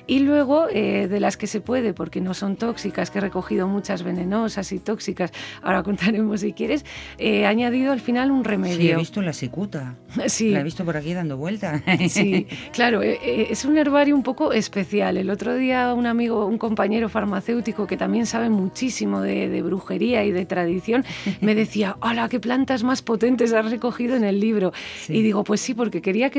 Y 0.06 0.20
luego, 0.20 0.68
eh, 0.70 1.08
de 1.08 1.20
las 1.20 1.37
que 1.37 1.46
se 1.46 1.61
puede, 1.61 1.92
porque 1.92 2.20
no 2.20 2.34
son 2.34 2.56
tóxicas, 2.56 3.11
que 3.11 3.18
he 3.18 3.20
recogido 3.20 3.68
muchas 3.68 4.02
venenosas 4.02 4.72
y 4.72 4.78
tóxicas, 4.78 5.32
ahora 5.62 5.82
contaremos 5.82 6.40
si 6.40 6.52
quieres, 6.52 6.84
he 7.18 7.46
añadido 7.46 7.92
al 7.92 8.00
final 8.00 8.30
un 8.30 8.44
remedio. 8.44 8.76
Sí, 8.76 8.90
he 8.90 8.96
visto 8.96 9.22
la 9.22 9.32
cicuta. 9.32 9.96
Sí. 10.28 10.50
La 10.50 10.61
he 10.61 10.64
visto 10.64 10.84
por 10.84 10.96
aquí 10.96 11.14
dando 11.14 11.37
vueltas. 11.37 11.82
Sí, 12.08 12.46
claro, 12.72 13.02
eh, 13.02 13.18
eh, 13.22 13.46
es 13.50 13.64
un 13.64 13.76
herbario 13.76 14.14
un 14.14 14.22
poco 14.22 14.52
especial. 14.52 15.16
El 15.16 15.30
otro 15.30 15.54
día 15.54 15.92
un 15.94 16.06
amigo, 16.06 16.46
un 16.46 16.58
compañero 16.58 17.08
farmacéutico 17.08 17.87
que 17.87 17.96
también 17.96 18.26
sabe 18.26 18.48
muchísimo 18.48 19.20
de, 19.20 19.48
de 19.48 19.62
brujería 19.62 20.24
y 20.24 20.32
de 20.32 20.44
tradición, 20.46 21.04
me 21.40 21.54
decía, 21.54 21.96
hola, 22.00 22.28
qué 22.28 22.40
plantas 22.40 22.82
más 22.82 23.02
potentes 23.02 23.52
has 23.52 23.70
recogido 23.70 24.16
en 24.16 24.24
el 24.24 24.40
libro. 24.40 24.72
Sí. 24.98 25.14
Y 25.14 25.22
digo, 25.22 25.44
pues 25.44 25.61
sí, 25.61 25.74
porque 25.74 26.02
quería 26.02 26.30
que 26.30 26.38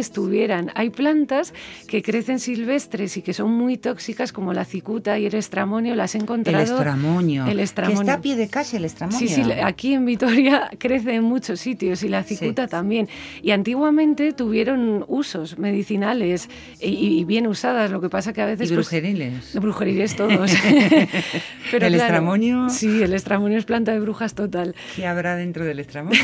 Hay 0.76 0.90
plantas 0.90 1.54
que 1.88 2.02
crecen 2.02 2.40
silvestres 2.40 3.18
y 3.18 3.22
que 3.22 3.34
son 3.34 3.52
muy 3.52 3.78
tóxicas, 3.78 4.32
como 4.32 4.54
la 4.54 4.66
cicuta 4.66 5.18
y 5.20 5.26
el 5.26 5.36
estramonio, 5.36 5.96
las 5.96 6.16
he 6.16 6.18
El 6.18 6.24
encontrado. 6.24 6.60
El 6.60 6.66
Que 6.66 7.64
estramonio. 7.64 8.02
está 8.02 8.14
a 8.14 8.22
pie 8.22 8.36
de 8.36 8.48
calle 8.48 8.78
el 8.78 8.86
estramoño. 8.86 9.20
Sí, 9.20 9.28
sí, 9.28 9.42
aquí 9.64 9.94
en 9.94 10.06
Vitoria 10.06 10.70
crece 10.80 11.16
en 11.16 11.24
muchos 11.24 11.60
sitios 11.60 12.04
y 12.04 12.10
la 12.10 12.24
cicuta 12.24 12.68
también. 12.68 13.08
Y 13.42 13.52
antiguamente 13.52 14.32
tuvieron 14.34 15.06
usos 15.08 15.58
medicinales 15.58 16.50
y, 16.80 17.20
y 17.20 17.26
bien 17.26 17.48
usadas, 17.48 17.92
lo 17.92 18.02
que 18.02 18.10
pasa 18.10 18.34
que 18.34 18.42
a 18.42 18.46
veces... 18.46 18.70
Y 18.72 18.74
pues, 18.74 18.88
brujeriles. 18.88 19.54
brujeriles 19.56 20.16
todos. 20.18 20.52
Pero 21.72 21.86
¿El 21.88 21.94
claro, 21.94 22.06
estramonio? 22.14 22.70
Sí, 22.70 23.04
el 23.04 23.14
estramonio 23.14 23.58
es 23.58 23.66
planta 23.66 23.92
de 23.92 24.00
brujas 24.00 24.34
total. 24.34 24.76
¿Qué 24.96 25.06
habrá 25.06 25.36
dentro 25.36 25.66
del 25.66 25.80
estramoño? 25.80 26.20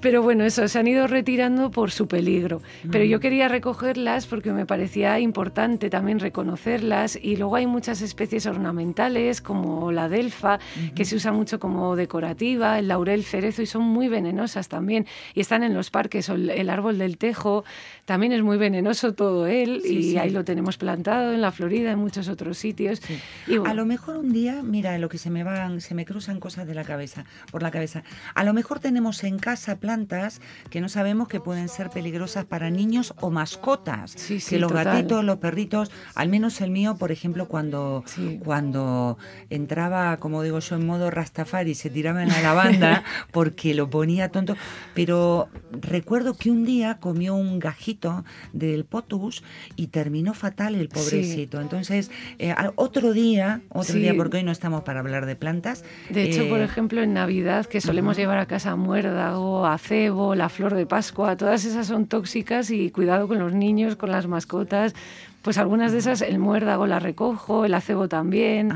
Pero 0.00 0.22
bueno, 0.22 0.44
eso, 0.44 0.66
se 0.68 0.78
han 0.78 0.86
ido 0.86 1.06
retirando 1.06 1.70
por 1.70 1.90
su 1.90 2.06
peligro. 2.08 2.62
Pero 2.90 3.04
yo 3.04 3.20
quería 3.20 3.48
recogerlas 3.48 4.26
porque 4.26 4.52
me 4.52 4.66
parecía 4.66 5.18
importante 5.20 5.90
también 5.90 6.18
reconocerlas. 6.18 7.18
Y 7.20 7.36
luego 7.36 7.56
hay 7.56 7.66
muchas 7.66 8.02
especies 8.02 8.46
ornamentales, 8.46 9.40
como 9.40 9.92
la 9.92 10.08
delfa, 10.08 10.58
que 10.94 11.04
se 11.04 11.16
usa 11.16 11.32
mucho 11.32 11.58
como 11.58 11.96
decorativa, 11.96 12.78
el 12.78 12.88
laurel 12.88 13.24
cerezo, 13.24 13.62
y 13.62 13.66
son 13.66 13.82
muy 13.82 14.08
venenosas 14.08 14.68
también. 14.68 15.06
Y 15.34 15.40
están 15.40 15.62
en 15.62 15.74
los 15.74 15.90
parques, 15.90 16.28
o 16.28 16.34
el, 16.34 16.70
árbol 16.70 16.98
del 16.98 17.18
tejo, 17.18 17.64
también 18.04 18.32
es 18.32 18.42
muy 18.42 18.56
venenoso 18.56 19.14
todo 19.14 19.46
él. 19.46 19.80
Sí, 19.84 19.96
y 19.96 20.02
sí. 20.12 20.18
ahí 20.18 20.30
lo 20.30 20.44
tenemos 20.44 20.78
plantado 20.78 21.32
en 21.32 21.40
la 21.40 21.52
Florida, 21.52 21.92
en 21.92 21.98
muchos 21.98 22.28
otros 22.28 22.58
sitios. 22.58 23.00
Y 23.46 23.58
bueno, 23.58 23.70
A 23.70 23.74
lo 23.74 23.86
mejor 23.86 24.16
un 24.16 24.32
día, 24.32 24.62
mira, 24.62 24.98
lo 24.98 25.08
que 25.08 25.18
se 25.18 25.30
me 25.30 25.44
van, 25.44 25.80
se 25.80 25.94
me 25.94 26.04
cruzan 26.04 26.40
cosas 26.40 26.66
de 26.66 26.74
la 26.74 26.84
cabeza, 26.84 27.24
por 27.50 27.62
la 27.62 27.70
cabeza. 27.70 28.02
A 28.34 28.44
lo 28.44 28.52
mejor 28.52 28.80
tenemos 28.80 29.24
en 29.24 29.38
casa 29.38 29.76
plantas 29.76 30.40
que 30.70 30.80
no 30.80 30.88
sabemos 30.88 31.28
que 31.28 31.40
pueden 31.40 31.68
ser 31.68 31.90
peligrosas 31.90 32.44
para 32.52 32.68
niños 32.68 33.14
o 33.22 33.30
mascotas. 33.30 34.10
Sí, 34.14 34.38
sí, 34.38 34.50
que 34.50 34.58
los 34.60 34.68
total. 34.70 34.84
gatitos, 34.84 35.24
los 35.24 35.38
perritos, 35.38 35.90
al 36.14 36.28
menos 36.28 36.60
el 36.60 36.70
mío, 36.70 36.96
por 36.98 37.10
ejemplo, 37.10 37.48
cuando, 37.48 38.04
Sí. 38.04 38.38
cuando 38.44 39.16
entraba, 39.48 40.18
como 40.18 40.42
digo 40.42 40.58
yo, 40.58 40.76
en 40.76 40.86
modo 40.86 41.10
Rastafari, 41.10 41.74
se 41.74 41.88
tiraba 41.88 42.22
en 42.22 42.28
la 42.28 42.42
lavanda 42.42 43.04
porque 43.32 43.72
lo 43.72 43.88
ponía 43.88 44.28
tonto. 44.28 44.54
Pero 44.92 45.48
recuerdo 45.70 46.34
que 46.34 46.50
un 46.50 46.66
día 46.66 46.98
comió 46.98 47.34
un 47.34 47.58
gajito 47.58 48.22
del 48.52 48.84
potus 48.84 49.42
y 49.76 49.86
terminó 49.86 50.34
fatal 50.34 50.74
el 50.74 50.90
pobrecito. 50.90 51.58
Entonces, 51.58 52.10
eh, 52.38 52.54
otro 52.74 53.14
día, 53.14 53.62
otro 53.70 53.94
día, 53.94 54.12
porque 54.14 54.36
hoy 54.36 54.42
no 54.42 54.52
estamos 54.52 54.82
para 54.82 55.00
hablar 55.00 55.24
de 55.24 55.36
plantas. 55.36 55.84
De 56.10 56.24
hecho, 56.24 56.42
eh, 56.42 56.50
por 56.50 56.60
ejemplo, 56.60 57.02
en 57.02 57.14
Navidad, 57.14 57.64
que 57.64 57.80
solemos 57.80 58.18
llevar 58.18 58.36
a 58.36 58.44
casa 58.44 58.76
muérdago, 58.76 59.64
acebo, 59.64 60.34
la 60.34 60.50
flor 60.50 60.74
de 60.74 60.84
Pascua, 60.84 61.34
todas 61.38 61.64
esas 61.64 61.86
son 61.86 62.04
tóxicas 62.06 62.41
y 62.70 62.90
cuidado 62.90 63.28
con 63.28 63.38
los 63.38 63.52
niños, 63.52 63.96
con 63.96 64.10
las 64.10 64.26
mascotas. 64.26 64.94
Pues 65.42 65.58
algunas 65.58 65.92
de 65.92 65.98
esas, 65.98 66.22
el 66.22 66.38
muérdago 66.38 66.86
la 66.86 67.00
recojo, 67.00 67.64
el 67.64 67.74
acebo 67.74 68.08
también. 68.08 68.72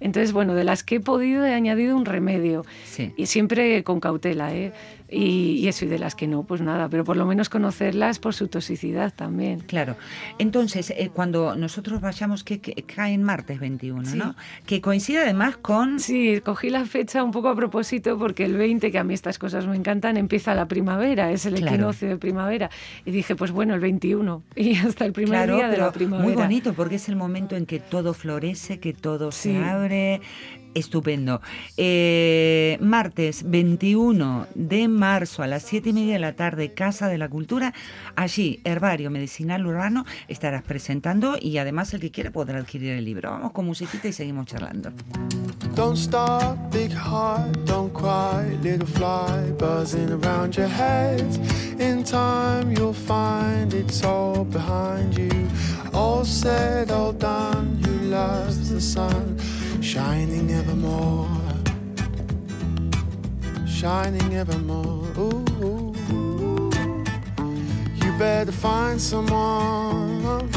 Entonces, 0.00 0.32
bueno, 0.32 0.54
de 0.54 0.64
las 0.64 0.82
que 0.82 0.96
he 0.96 1.00
podido 1.00 1.44
he 1.46 1.54
añadido 1.54 1.96
un 1.96 2.04
remedio. 2.06 2.64
Sí. 2.84 3.12
Y 3.16 3.26
siempre 3.26 3.84
con 3.84 4.00
cautela, 4.00 4.54
¿eh? 4.54 4.72
Y, 5.12 5.58
y 5.58 5.66
eso, 5.66 5.84
y 5.86 5.88
de 5.88 5.98
las 5.98 6.14
que 6.14 6.28
no, 6.28 6.44
pues 6.44 6.60
nada, 6.60 6.88
pero 6.88 7.02
por 7.02 7.16
lo 7.16 7.26
menos 7.26 7.48
conocerlas 7.48 8.20
por 8.20 8.32
su 8.32 8.46
toxicidad 8.46 9.12
también. 9.12 9.58
Claro. 9.58 9.96
Entonces, 10.38 10.90
eh, 10.90 11.10
cuando 11.12 11.56
nosotros 11.56 12.00
vayamos, 12.00 12.44
que, 12.44 12.60
que 12.60 12.72
cae 12.84 13.12
en 13.14 13.24
martes 13.24 13.58
21, 13.58 14.04
Sí. 14.06 14.16
¿no? 14.18 14.36
Que 14.66 14.80
coincide 14.80 15.18
además 15.22 15.56
con... 15.56 15.98
Sí, 15.98 16.40
cogí 16.44 16.70
la 16.70 16.84
fecha 16.86 17.24
un 17.24 17.32
poco 17.32 17.48
a 17.48 17.56
propósito 17.56 18.16
porque 18.18 18.44
el 18.44 18.56
20, 18.56 18.92
que 18.92 18.98
a 19.00 19.04
mí 19.04 19.12
estas 19.12 19.36
cosas 19.40 19.66
me 19.66 19.74
encantan, 19.76 20.16
empieza 20.16 20.54
la 20.54 20.68
primavera, 20.68 21.32
es 21.32 21.44
el 21.44 21.54
Claro. 21.56 21.74
equinoccio 21.74 22.08
de 22.08 22.16
primavera. 22.16 22.70
Y 23.04 23.10
dije, 23.10 23.34
pues 23.34 23.50
bueno, 23.50 23.74
el 23.74 23.80
21 23.80 24.44
y 24.54 24.76
hasta 24.76 25.06
el 25.06 25.12
primer 25.12 25.32
Claro, 25.32 25.56
día 25.56 25.68
de 25.68 25.76
la 25.76 25.90
primavera. 25.90 26.24
muy 26.28 26.36
bonito 26.40 26.72
porque 26.72 26.94
es 26.94 27.08
el 27.08 27.16
momento 27.16 27.56
en 27.56 27.66
que 27.66 27.80
todo 27.80 28.14
florece, 28.14 28.78
que 28.78 28.92
todo 28.92 29.32
Sí. 29.32 29.50
se 29.54 29.64
abre. 29.64 29.89
Estupendo. 30.72 31.40
Eh, 31.76 32.78
martes 32.80 33.42
21 33.50 34.46
de 34.54 34.86
marzo 34.86 35.42
a 35.42 35.48
las 35.48 35.64
7 35.64 35.90
y 35.90 35.92
media 35.92 36.12
de 36.12 36.20
la 36.20 36.36
tarde, 36.36 36.74
Casa 36.74 37.08
de 37.08 37.18
la 37.18 37.28
Cultura. 37.28 37.74
Allí, 38.14 38.60
Herbario 38.64 39.10
Medicinal 39.10 39.66
Urbano, 39.66 40.04
estarás 40.28 40.62
presentando 40.62 41.36
y 41.40 41.58
además 41.58 41.92
el 41.92 42.00
que 42.00 42.12
quiera 42.12 42.30
podrá 42.30 42.58
adquirir 42.58 42.92
el 42.92 43.04
libro. 43.04 43.30
Vamos 43.30 43.50
con 43.52 43.66
musiquita 43.66 44.06
y 44.08 44.12
seguimos 44.12 44.46
charlando. 44.46 44.92
Don't 45.74 45.96
stop, 45.96 46.56
big 46.72 46.92
heart, 46.92 47.56
don't 47.64 47.92
cry, 47.92 48.56
little 48.62 48.86
fly 48.86 49.50
buzzing 49.58 50.10
around 50.10 50.54
your 50.54 50.68
head. 50.68 51.24
In 51.80 52.04
time, 52.04 52.70
you'll 52.76 52.94
find 52.94 53.72
it's 53.74 54.04
all 54.04 54.44
behind 54.44 55.16
you. 55.16 55.30
All 55.92 56.24
said, 56.24 56.90
all 56.90 57.12
done, 57.12 57.78
you 57.84 57.92
loves 58.10 58.70
the 58.70 58.80
sun, 58.80 59.38
shining 59.80 60.50
evermore, 60.50 61.28
shining 63.66 64.34
evermore. 64.34 65.06
Ooh, 65.18 65.44
ooh, 65.62 65.94
ooh. 66.12 66.70
You 68.02 68.18
better 68.18 68.52
find 68.52 69.00
someone. 69.00 70.48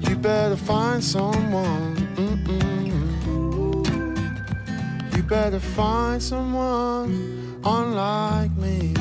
You 0.00 0.16
better 0.16 0.56
find 0.56 1.02
someone. 1.02 1.96
You 5.14 5.22
better 5.22 5.60
find 5.60 6.22
someone 6.22 7.60
unlike 7.64 8.52
me. 8.56 8.97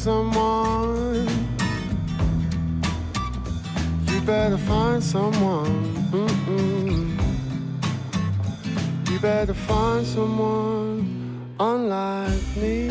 Someone. 0.00 1.28
You 4.06 4.20
better 4.22 4.56
find 4.56 5.02
someone. 5.04 5.94
Mm-mm. 6.10 7.20
You 9.10 9.18
better 9.18 9.52
find 9.52 10.06
someone 10.06 11.54
unlike 11.60 12.56
me. 12.56 12.89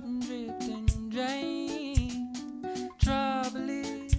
drifting. 0.00 0.86
Trouble 2.98 3.70
is, 3.70 4.14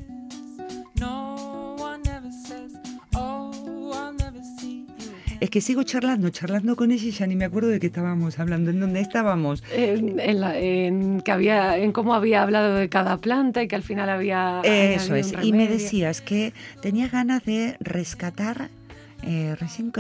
no 1.00 1.76
one 1.78 2.02
ever 2.10 2.32
says, 2.32 2.74
oh, 3.16 3.52
I'll 3.94 4.14
never 4.14 4.42
see. 4.60 4.86
Es 5.40 5.50
que 5.50 5.62
sigo 5.62 5.84
charlando, 5.84 6.30
charlando 6.30 6.76
con 6.76 6.92
ella 6.92 7.08
y 7.08 7.12
ya 7.12 7.26
ni 7.26 7.36
me 7.36 7.46
acuerdo 7.46 7.70
de 7.70 7.80
qué 7.80 7.88
estábamos 7.88 8.40
hablando, 8.40 8.72
en 8.72 8.80
dónde 8.80 9.00
estábamos. 9.00 9.64
En, 9.74 10.20
en, 10.20 10.42
la, 10.42 10.58
en 10.58 11.22
que 11.22 11.32
había, 11.32 11.78
en 11.78 11.94
cómo 11.94 12.14
había 12.14 12.42
hablado 12.42 12.76
de 12.76 12.90
cada 12.90 13.18
planta 13.18 13.64
y 13.64 13.68
que 13.68 13.76
al 13.76 13.84
final 13.84 14.10
había. 14.10 14.62
Eso 14.64 15.14
había 15.14 15.22
es. 15.22 15.34
Y 15.42 15.54
me 15.54 15.68
decías 15.68 16.22
que 16.22 16.54
tenías 16.82 17.12
ganas 17.12 17.46
de 17.46 17.78
rescatar 17.80 18.70
eh, 19.24 19.56
recién 19.60 19.92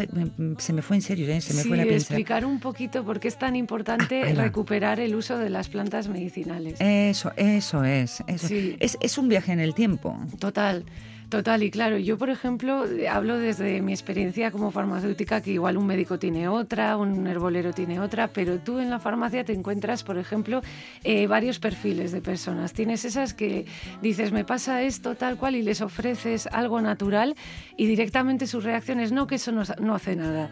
se 0.58 0.74
me 0.74 0.82
fue 0.82 0.96
en 0.98 1.02
serio, 1.02 1.28
¿eh? 1.30 1.42
se 1.42 1.54
me 1.54 1.62
sí, 1.62 1.68
fue 1.68 1.78
la 1.78 1.84
pinza. 1.84 1.98
explicar 1.98 2.46
un 2.46 2.60
poquito 2.60 3.04
por 3.04 3.20
qué 3.20 3.28
es 3.28 3.38
tan 3.38 3.56
importante 3.56 4.22
Ah, 4.24 4.34
recuperar 4.34 5.00
el 5.00 5.16
uso 5.16 5.38
de 5.38 5.50
las 5.50 5.70
plantas 5.70 6.08
medicinales. 6.08 6.76
Eso, 6.80 7.32
eso 7.36 7.84
es. 7.84 8.24
Eso. 8.28 8.48
Sí. 8.48 8.76
Es, 8.80 8.98
es 9.02 9.18
un 9.18 9.30
viaje 9.30 9.52
en 9.52 9.60
el 9.60 9.74
tiempo. 9.74 10.18
Total, 10.40 10.86
total. 11.30 11.63
Y 11.63 11.72
claro, 11.72 11.98
yo, 11.98 12.18
por 12.18 12.30
ejemplo, 12.30 12.86
eh, 12.86 13.08
hablo 13.08 13.38
desde 13.38 13.82
mi 13.82 13.94
experiencia 13.94 14.52
como 14.52 14.72
farmacéutica, 14.72 15.42
que 15.42 15.52
igual 15.52 15.78
un 15.78 15.86
médico 15.86 16.20
tiene 16.20 16.48
otra, 16.48 16.98
un 16.98 17.28
herbolero 17.28 17.74
tiene 17.74 18.00
otra, 18.00 18.28
pero 18.28 18.60
tú 18.60 18.80
en 18.80 18.89
la 18.89 19.00
farmacia 19.00 19.44
te 19.46 19.54
encuentras, 19.54 20.04
por 20.04 20.18
ejemplo, 20.18 20.62
eh, 21.04 21.28
varios 21.28 21.60
perfiles 21.60 22.12
de 22.12 22.22
personas. 22.22 22.74
Tienes 22.74 23.06
esas 23.06 23.34
que 23.34 23.65
dices, 24.02 24.32
me 24.32 24.44
pasa 24.44 24.82
esto 24.82 25.15
tal 25.15 25.38
cual, 25.38 25.56
y 25.56 25.62
les 25.62 25.82
ofreces 25.82 26.48
algo 26.48 26.82
natural 26.82 27.36
y 27.78 27.86
directamente 27.86 28.48
su 28.48 28.60
reacción 28.60 29.00
es, 29.00 29.12
no, 29.12 29.28
que 29.28 29.36
eso 29.36 29.52
no, 29.52 29.63
no 29.80 29.96
hace 29.96 30.15
nada. 30.15 30.50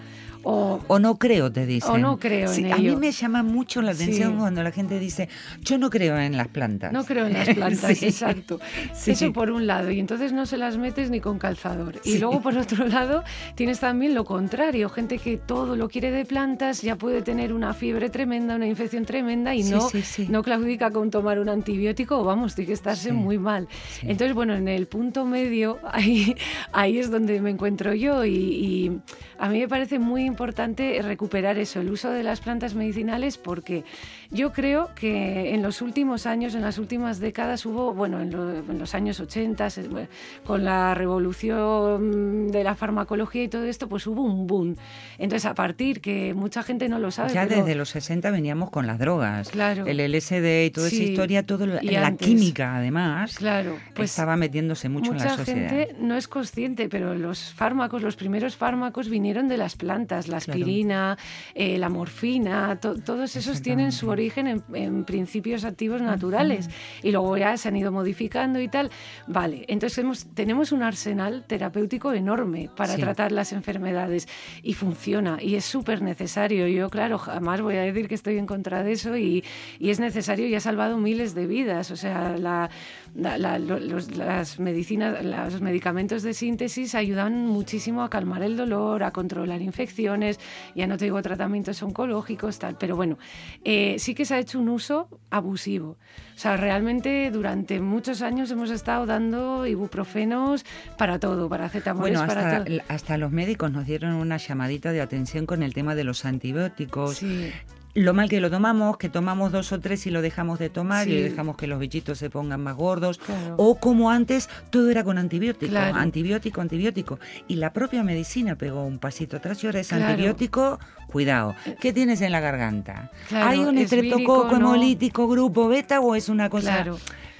O, 0.49 0.79
O 0.87 0.97
no 0.97 1.17
creo, 1.17 1.51
te 1.51 1.65
dicen. 1.65 1.91
O 1.91 1.97
no 1.97 2.17
creo 2.17 2.47
Sí, 2.47 2.61
en 2.63 2.71
A 2.71 2.77
mí 2.77 2.95
me 2.95 3.11
llama 3.11 3.43
mucho 3.43 3.81
la 3.81 3.91
atención 3.91 4.31
Sí. 4.33 4.37
cuando 4.39 4.63
la 4.63 4.71
gente 4.71 4.97
dice, 4.97 5.27
yo 5.61 5.77
no 5.77 5.89
creo 5.89 6.17
en 6.17 6.37
las 6.37 6.47
plantas. 6.47 6.93
No 6.93 7.03
creo 7.03 7.27
en 7.27 7.33
las 7.33 7.49
plantas, 7.55 7.97
Sí. 7.97 8.05
exacto. 8.05 8.59
Eso 9.05 9.33
por 9.33 9.51
un 9.51 9.67
lado, 9.67 9.91
y 9.91 9.99
entonces 9.99 10.31
no 10.31 10.45
se 10.45 10.55
las 10.57 10.77
metes 10.77 11.09
ni 11.09 11.19
con 11.19 11.37
calzador. 11.37 11.95
Y 12.05 12.17
luego 12.19 12.41
por 12.41 12.57
otro 12.57 12.87
lado 12.87 13.23
tienes 13.55 13.81
también 13.81 14.15
lo 14.15 14.23
contrario, 14.23 14.87
gente 14.89 15.17
que 15.17 15.35
todo 15.35 15.75
lo 15.75 15.89
quiere 15.89 16.11
de 16.11 16.23
plantas, 16.23 16.81
ya 16.81 16.95
puede 16.95 17.21
tener 17.21 17.51
una 17.51 17.73
fiebre 17.73 18.09
tremenda, 18.09 18.55
una 18.55 18.67
infección 18.67 19.03
tremenda 19.05 19.53
y 19.53 19.63
no, 19.63 19.89
no 20.29 20.43
claudica 20.43 20.91
con 20.91 21.11
tomar 21.11 21.39
un 21.39 21.49
antibiótico, 21.49 22.19
o 22.19 22.23
vamos, 22.23 22.55
tiene 22.55 22.67
que 22.67 22.73
estarse 22.73 23.11
muy 23.11 23.37
mal. 23.37 23.67
Entonces, 24.01 24.33
bueno, 24.33 24.55
en 24.55 24.69
el 24.69 24.87
punto 24.87 25.25
medio, 25.25 25.77
ahí, 25.91 26.35
ahí 26.71 26.99
es 26.99 27.11
donde 27.11 27.41
me 27.41 27.49
encuentro 27.49 27.93
yo 27.93 28.23
y, 28.23 28.31
y 28.31 29.01
a 29.39 29.49
mí 29.49 29.59
me 29.59 29.67
parece 29.67 29.99
muy 29.99 30.23
importante 30.25 30.99
recuperar 31.01 31.57
eso, 31.57 31.79
el 31.81 31.89
uso 31.89 32.09
de 32.11 32.23
las 32.23 32.39
plantas 32.41 32.73
medicinales, 32.75 33.37
porque 33.37 33.83
yo 34.31 34.51
creo 34.51 34.89
que 34.95 35.53
en 35.53 35.61
los 35.61 35.81
últimos 35.81 36.25
años, 36.25 36.55
en 36.55 36.61
las 36.61 36.77
últimas 36.79 37.19
décadas, 37.19 37.65
hubo, 37.65 37.93
bueno, 37.93 38.19
en, 38.21 38.31
lo- 38.31 38.57
en 38.59 38.79
los 38.79 38.95
años 38.95 39.19
80, 39.19 39.69
se- 39.69 39.87
bueno, 39.87 40.07
con 40.45 40.63
la 40.63 40.93
revolución 40.95 42.47
de 42.49 42.63
la 42.63 42.75
farmacología 42.75 43.43
y 43.43 43.47
todo 43.47 43.63
esto, 43.65 43.87
pues 43.87 44.07
hubo 44.07 44.23
un 44.23 44.47
boom. 44.47 44.75
Entonces, 45.17 45.45
a 45.45 45.53
partir 45.53 46.01
que 46.01 46.33
mucha 46.33 46.63
gente 46.63 46.89
no 46.89 46.99
lo 46.99 47.11
sabe, 47.11 47.33
Ya 47.33 47.43
pero- 47.47 47.61
desde 47.61 47.75
los 47.75 47.89
60 47.89 48.31
veníamos 48.31 48.69
con 48.69 48.87
las 48.87 48.99
drogas. 48.99 49.49
Claro. 49.49 49.85
El 49.85 49.99
LSD 49.99 50.65
y 50.65 50.71
toda 50.71 50.87
esa 50.87 50.95
Sí. 50.97 51.03
historia, 51.11 51.43
todo 51.43 51.65
la, 51.65 51.79
química 52.17 52.75
además, 52.77 53.35
Claro, 53.35 53.77
pues 53.93 54.09
estaba 54.11 54.35
metiéndose 54.37 54.89
mucho 54.89 55.11
en 55.11 55.17
Mucha 55.17 55.25
la 55.29 55.37
sociedad. 55.37 55.69
gente 55.69 55.95
no 55.99 56.15
es 56.15 56.27
consciente, 56.27 56.89
pero 56.89 57.13
los 57.15 57.53
fármacos, 57.53 58.01
los 58.01 58.15
primeros 58.15 58.55
fármacos 58.55 59.09
vinieron 59.09 59.26
de 59.27 59.57
las 59.57 59.75
plantas, 59.75 60.27
la 60.29 60.39
Claro. 60.39 60.59
aspirina, 60.61 61.17
eh, 61.53 61.77
la 61.77 61.89
morfina, 61.89 62.77
to- 62.79 62.95
todos 62.95 63.35
esos 63.35 63.61
tienen 63.61 63.91
su 63.91 64.09
origen 64.09 64.47
en, 64.47 64.63
en 64.73 65.03
principios 65.03 65.65
activos 65.65 66.01
naturales 66.01 66.69
y 67.03 67.11
luego 67.11 67.35
ya 67.37 67.57
se 67.57 67.67
han 67.67 67.75
ido 67.75 67.91
modificando 67.91 68.59
y 68.61 68.69
tal. 68.69 68.89
Vale, 69.27 69.65
entonces 69.67 69.97
hemos- 69.99 70.27
tenemos 70.33 70.71
un 70.71 70.81
arsenal 70.81 71.43
terapéutico 71.45 72.13
enorme 72.13 72.69
para 72.75 72.95
Sí. 72.95 73.01
tratar 73.01 73.31
las 73.33 73.51
enfermedades 73.51 74.27
y 74.63 74.73
funciona 74.75 75.37
y 75.41 75.55
es 75.55 75.65
súper 75.65 76.01
necesario. 76.01 76.67
Yo, 76.67 76.89
claro, 76.89 77.17
jamás 77.17 77.61
voy 77.61 77.75
a 77.75 77.81
decir 77.81 78.07
que 78.07 78.15
estoy 78.15 78.37
en 78.37 78.45
contra 78.45 78.81
de 78.83 78.93
eso 78.93 79.17
y, 79.17 79.43
y 79.79 79.89
es 79.89 79.99
necesario 79.99 80.47
y 80.47 80.55
ha 80.55 80.59
salvado 80.61 80.97
miles 80.97 81.35
de 81.35 81.47
vidas. 81.47 81.91
O 81.91 81.97
sea, 81.97 82.37
la- 82.37 82.69
la- 83.13 83.37
la- 83.37 83.59
lo- 83.59 83.79
los, 83.79 84.15
las 84.15 84.59
medicinas, 84.59 85.23
los 85.25 85.61
medicamentos 85.61 86.23
de 86.23 86.33
síntesis 86.33 86.95
ayudan 86.95 87.45
muchísimo 87.47 88.03
a 88.03 88.09
calmar 88.09 88.43
el 88.43 88.55
dolor, 88.55 89.03
a 89.03 89.11
controlar 89.17 89.63
infecciones, 89.63 90.39
ya 90.75 90.85
no 90.85 90.95
te 90.95 91.05
digo 91.05 91.19
tratamientos 91.23 91.81
oncológicos, 91.81 92.59
tal, 92.59 92.77
pero 92.77 92.95
bueno, 92.95 93.17
eh, 93.63 93.95
sí 93.97 94.13
que 94.13 94.25
se 94.25 94.35
ha 94.35 94.39
hecho 94.39 94.59
un 94.59 94.69
uso 94.69 95.09
abusivo. 95.31 95.97
O 96.35 96.39
sea, 96.39 96.55
realmente 96.55 97.31
durante 97.31 97.79
muchos 97.79 98.21
años 98.21 98.51
hemos 98.51 98.69
estado 98.69 99.07
dando 99.07 99.65
ibuprofenos 99.65 100.65
para 100.99 101.17
todo, 101.17 101.49
para 101.49 101.67
Bueno, 101.95 102.27
para 102.27 102.57
hasta, 102.57 102.65
todo. 102.65 102.77
hasta 102.89 103.17
los 103.17 103.31
médicos 103.31 103.71
nos 103.71 103.87
dieron 103.87 104.13
una 104.13 104.37
llamadita 104.37 104.91
de 104.91 105.01
atención 105.01 105.47
con 105.47 105.63
el 105.63 105.73
tema 105.73 105.95
de 105.95 106.03
los 106.03 106.25
antibióticos. 106.25 107.17
Sí. 107.17 107.51
Lo 107.97 108.13
mal 108.13 108.29
que 108.29 108.39
lo 108.39 108.51
tomamos, 108.51 108.97
que 108.97 109.09
tomamos 109.09 109.51
dos 109.51 109.71
o 109.71 109.79
tres 109.79 110.05
y 110.05 110.11
lo 110.11 110.21
dejamos 110.21 110.59
de 110.59 110.69
tomar 110.69 111.07
y 111.07 111.19
dejamos 111.19 111.57
que 111.57 111.65
los 111.65 111.79
bichitos 111.79 112.19
se 112.19 112.29
pongan 112.29 112.61
más 112.61 112.75
gordos. 112.75 113.17
Claro. 113.17 113.55
O 113.57 113.79
como 113.79 114.11
antes, 114.11 114.49
todo 114.69 114.91
era 114.91 115.03
con 115.03 115.17
antibiótico, 115.17 115.71
Claro. 115.71 115.95
antibiótico, 115.95 116.61
antibiótico. 116.61 117.19
Y 117.47 117.55
la 117.55 117.73
propia 117.73 118.03
medicina 118.03 118.55
pegó 118.55 118.85
un 118.85 118.99
pasito 118.99 119.37
atrás 119.37 119.63
y 119.63 119.65
ahora 119.65 119.79
es 119.79 119.87
Claro. 119.87 120.03
Eh, 120.03 120.07
antibiótico, 120.09 120.79
cuidado. 121.07 121.55
¿Qué 121.81 121.91
tienes 121.91 122.21
en 122.21 122.31
la 122.33 122.39
garganta? 122.39 123.09
¿Hay 123.31 123.59
un 123.61 123.79
es 123.79 123.85
estreptococo 123.91 124.51
no. 124.51 124.57
hemolítico 124.75 125.27
grupo 125.27 125.67
beta 125.67 125.99
o 125.99 126.13
es 126.13 126.29
una 126.29 126.51
cosa...? 126.51 126.85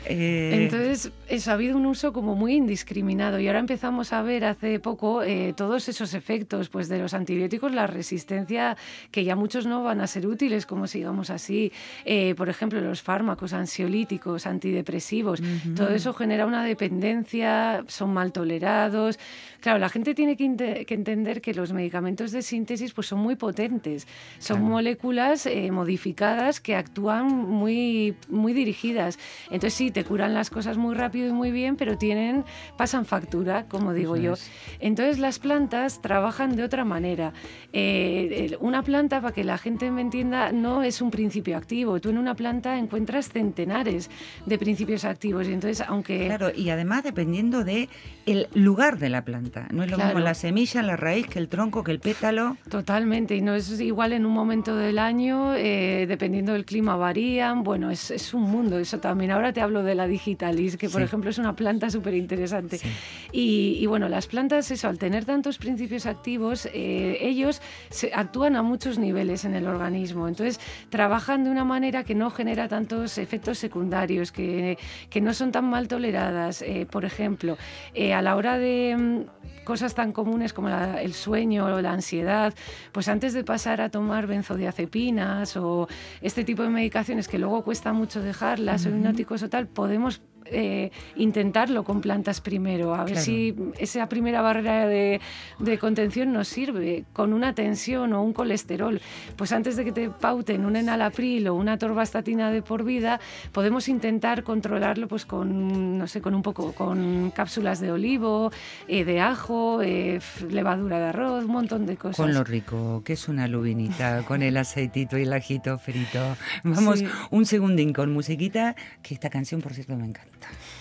Eh, 0.10 0.64
Entonces, 0.64 1.12
eso 1.28 1.52
ha 1.52 1.56
habido 1.56 1.76
un 1.76 1.86
uso 1.86 2.14
como 2.14 2.36
muy 2.36 2.54
indiscriminado 2.56 3.40
y 3.40 3.48
ahora 3.48 3.60
empezamos 3.60 4.14
a 4.14 4.22
ver 4.22 4.46
hace 4.46 4.80
poco 4.80 5.22
eh, 5.24 5.54
todos 5.56 5.90
esos 5.90 6.14
efectos 6.14 6.70
pues 6.70 6.88
de 6.88 6.98
los 7.00 7.14
antibióticos, 7.14 7.74
la 7.74 7.88
resistencia 7.88 8.78
que 9.12 9.24
ya 9.26 9.36
muchos 9.36 9.66
no 9.66 9.84
van 9.84 10.00
a 10.02 10.08
ser 10.08 10.26
útiles 10.28 10.66
como 10.66 10.88
sigamos 10.88 11.30
así. 11.30 11.72
Eh, 12.06 12.36
por 12.36 12.48
ejemplo, 12.50 12.80
los 12.80 13.02
fármacos 13.02 13.52
ansiolíticos, 13.54 14.48
antidepresivos, 14.48 15.42
todo 15.76 15.90
eso 15.90 16.14
genera 16.14 16.46
una 16.46 16.64
dependencia, 16.64 17.84
son 17.88 18.14
mal 18.14 18.32
tolerados. 18.32 19.20
Claro, 19.60 19.80
la 19.80 19.90
gente 19.90 20.14
tiene 20.16 20.38
que, 20.38 20.86
que 20.86 20.94
entender 20.94 21.42
que 21.42 21.54
los 21.54 21.74
medicamentos 21.74 22.32
de 22.32 22.42
síntesis 22.42 22.94
pues 22.94 23.08
son 23.08 23.20
muy 23.20 23.36
potentes, 23.36 24.08
son 24.40 24.58
Claro. 24.58 24.72
moléculas 24.72 25.46
eh, 25.46 25.70
modificadas 25.72 26.62
que 26.62 26.76
actúan 26.76 27.28
muy, 27.28 28.16
muy 28.30 28.54
dirigidas. 28.54 29.20
Entonces 29.52 29.74
sí, 29.74 29.92
te 29.98 30.04
curan 30.04 30.36
las 30.36 30.52
cosas 30.52 30.78
muy 30.78 30.94
rápido 30.94 31.28
y 31.28 31.32
muy 31.34 31.50
bien, 31.50 31.76
pero 31.76 31.98
tienen, 31.98 32.46
pasan 32.78 33.04
factura, 33.04 33.66
como 33.68 33.94
digo 33.94 34.16
yo. 34.16 34.34
es. 34.34 34.48
Entonces 34.80 35.18
las 35.18 35.40
plantas 35.40 36.04
trabajan 36.04 36.56
de 36.56 36.62
otra 36.62 36.86
manera. 36.86 37.34
Eh, 37.74 38.56
una 38.60 38.84
planta, 38.84 39.22
para 39.22 39.34
que 39.34 39.44
la 39.44 39.58
gente 39.58 39.90
me 39.90 40.02
entienda, 40.02 40.52
no 40.52 40.84
es 40.84 41.02
un 41.02 41.10
principio 41.10 41.58
activo. 41.58 42.00
Tú 42.00 42.10
en 42.12 42.20
una 42.20 42.36
planta 42.36 42.78
encuentras 42.78 43.30
centenares 43.30 44.12
de 44.46 44.60
principios 44.60 45.04
activos 45.04 45.48
y 45.48 45.54
entonces 45.54 45.84
aunque... 45.88 46.28
Claro, 46.28 46.52
y 46.56 46.70
además 46.70 47.04
dependiendo 47.04 47.64
de 47.64 47.90
el 48.28 48.48
lugar 48.54 49.00
de 49.00 49.10
la 49.10 49.24
planta. 49.26 49.68
No 49.72 49.82
es 49.84 49.90
lo 49.90 49.96
Claro. 49.98 50.10
mismo 50.14 50.24
la 50.24 50.36
semilla, 50.36 50.84
la 50.84 50.96
raíz, 50.96 51.26
que 51.26 51.40
el 51.40 51.48
tronco, 51.48 51.84
que 51.84 51.92
el 51.92 52.00
pétalo. 52.00 52.56
Totalmente, 52.70 53.36
y 53.36 53.42
no 53.42 53.56
es 53.56 53.80
igual 53.80 54.14
en 54.14 54.28
un 54.28 54.34
momento 54.34 54.76
del 54.76 55.00
año, 55.00 55.56
eh, 55.56 56.06
dependiendo 56.08 56.54
del 56.54 56.66
clima 56.66 56.96
varían, 56.98 57.64
bueno, 57.64 57.90
es, 57.90 58.12
es 58.12 58.36
un 58.36 58.44
mundo, 58.44 58.78
eso 58.78 59.00
también. 59.00 59.32
Ahora 59.32 59.54
te 59.54 59.62
hablo 59.62 59.82
de 59.82 59.87
la 59.96 60.08
digitalis, 60.08 60.78
que 60.78 60.90
por 60.90 61.02
Sí. 61.02 61.06
ejemplo 61.06 61.30
es 61.30 61.38
una 61.38 61.56
planta 61.56 61.90
súper 61.90 62.14
interesante. 62.14 62.78
Sí. 62.78 62.88
Y, 63.32 63.78
y, 63.82 63.86
bueno, 63.86 64.10
las 64.10 64.28
plantas, 64.28 64.70
eso, 64.72 64.88
al 64.88 64.98
tener 64.98 65.26
tantos 65.26 65.58
principios 65.58 66.06
activos, 66.06 66.68
eh, 66.74 67.18
ellos 67.22 67.62
se- 67.90 68.12
actúan 68.14 68.56
a 68.56 68.62
muchos 68.64 68.98
niveles 69.00 69.46
en 69.46 69.56
el 69.56 69.68
organismo, 69.68 70.28
entonces 70.28 70.60
trabajan 70.90 71.44
de 71.44 71.50
una 71.52 71.64
manera 71.64 72.04
que 72.04 72.16
no 72.16 72.30
genera 72.30 72.68
tantos 72.68 73.18
efectos 73.18 73.58
secundarios, 73.58 74.32
que, 74.32 74.78
que 75.10 75.22
no 75.22 75.34
son 75.34 75.52
tan 75.52 75.66
mal 75.70 75.88
toleradas. 75.88 76.62
Eh, 76.62 76.88
por 76.90 77.06
ejemplo, 77.06 77.58
eh, 77.94 78.14
a 78.14 78.22
la 78.22 78.36
hora 78.36 78.58
de 78.58 78.96
mm, 78.98 79.22
cosas 79.68 79.94
tan 79.94 80.14
comunes 80.14 80.54
como 80.54 80.70
la- 80.70 81.02
el 81.02 81.14
sueño 81.14 81.66
o 81.66 81.82
la 81.82 81.92
ansiedad, 81.92 82.54
pues 82.94 83.10
antes 83.10 83.34
de 83.34 83.44
pasar 83.44 83.82
a 83.82 83.90
tomar 83.90 84.26
benzodiazepinas 84.26 85.58
o 85.58 85.88
este 86.22 86.46
tipo 86.46 86.64
de 86.64 86.70
medicaciones 86.70 87.28
que 87.28 87.38
luego 87.38 87.64
cuesta 87.64 87.92
mucho 87.92 88.22
dejarlas 88.22 88.86
o 88.86 88.90
hipnóticos 88.90 89.44
o 89.44 89.50
tal, 89.50 89.68
podemos 89.68 90.22
eh, 90.52 90.92
intentarlo 91.16 91.84
con 91.84 92.02
plantas 92.02 92.42
primero, 92.42 92.94
a 92.96 93.04
ver 93.04 93.14
Claro. 93.14 93.26
si 93.26 93.56
esa 93.80 94.08
primera 94.10 94.42
barrera 94.42 94.88
de, 94.88 95.20
de 95.60 95.78
contención 95.78 96.32
nos 96.34 96.48
sirve 96.48 97.06
con 97.14 97.34
una 97.34 97.54
tensión 97.54 98.14
o 98.14 98.22
un 98.24 98.34
colesterol. 98.34 99.00
Pues 99.36 99.52
antes 99.52 99.76
de 99.76 99.86
que 99.86 99.92
te 99.92 100.10
pauten 100.10 100.66
un 100.66 100.76
enalapril 100.76 101.48
o 101.48 101.56
una 101.56 101.78
torvastatina 101.78 102.52
de 102.52 102.62
por 102.62 102.84
vida, 102.84 103.20
podemos 103.52 103.88
intentar 103.90 104.44
controlarlo 104.44 105.08
pues 105.08 105.26
con, 105.26 105.98
no 105.98 106.08
sé, 106.08 106.22
con 106.22 106.36
un 106.36 106.42
poco, 106.42 106.74
con 106.74 107.32
cápsulas 107.32 107.80
de 107.80 107.92
olivo, 107.92 108.52
eh, 108.88 109.04
de 109.04 109.20
ajo, 109.22 109.82
eh, 109.82 110.20
levadura 110.50 111.00
de 111.00 111.06
arroz, 111.06 111.44
un 111.46 111.52
montón 111.52 111.86
de 111.86 111.98
cosas. 111.98 112.18
Con 112.18 112.34
lo 112.34 112.44
rico, 112.44 113.02
que 113.04 113.14
es 113.14 113.28
una 113.28 113.48
lubinita, 113.48 114.24
con 114.24 114.42
el 114.44 114.58
aceitito 114.58 115.18
y 115.18 115.24
el 115.24 115.34
ajito 115.34 115.78
frito. 115.80 116.20
Vamos, 116.64 117.00
Sí. 117.00 117.08
un 117.32 117.46
segundín 117.46 117.94
con 117.94 118.12
musiquita, 118.12 118.76
que 119.02 119.14
esta 119.14 119.30
canción, 119.30 119.62
por 119.62 119.74
cierto, 119.74 119.96
me 119.96 120.06
encanta. 120.06 120.37
Привет! 120.40 120.77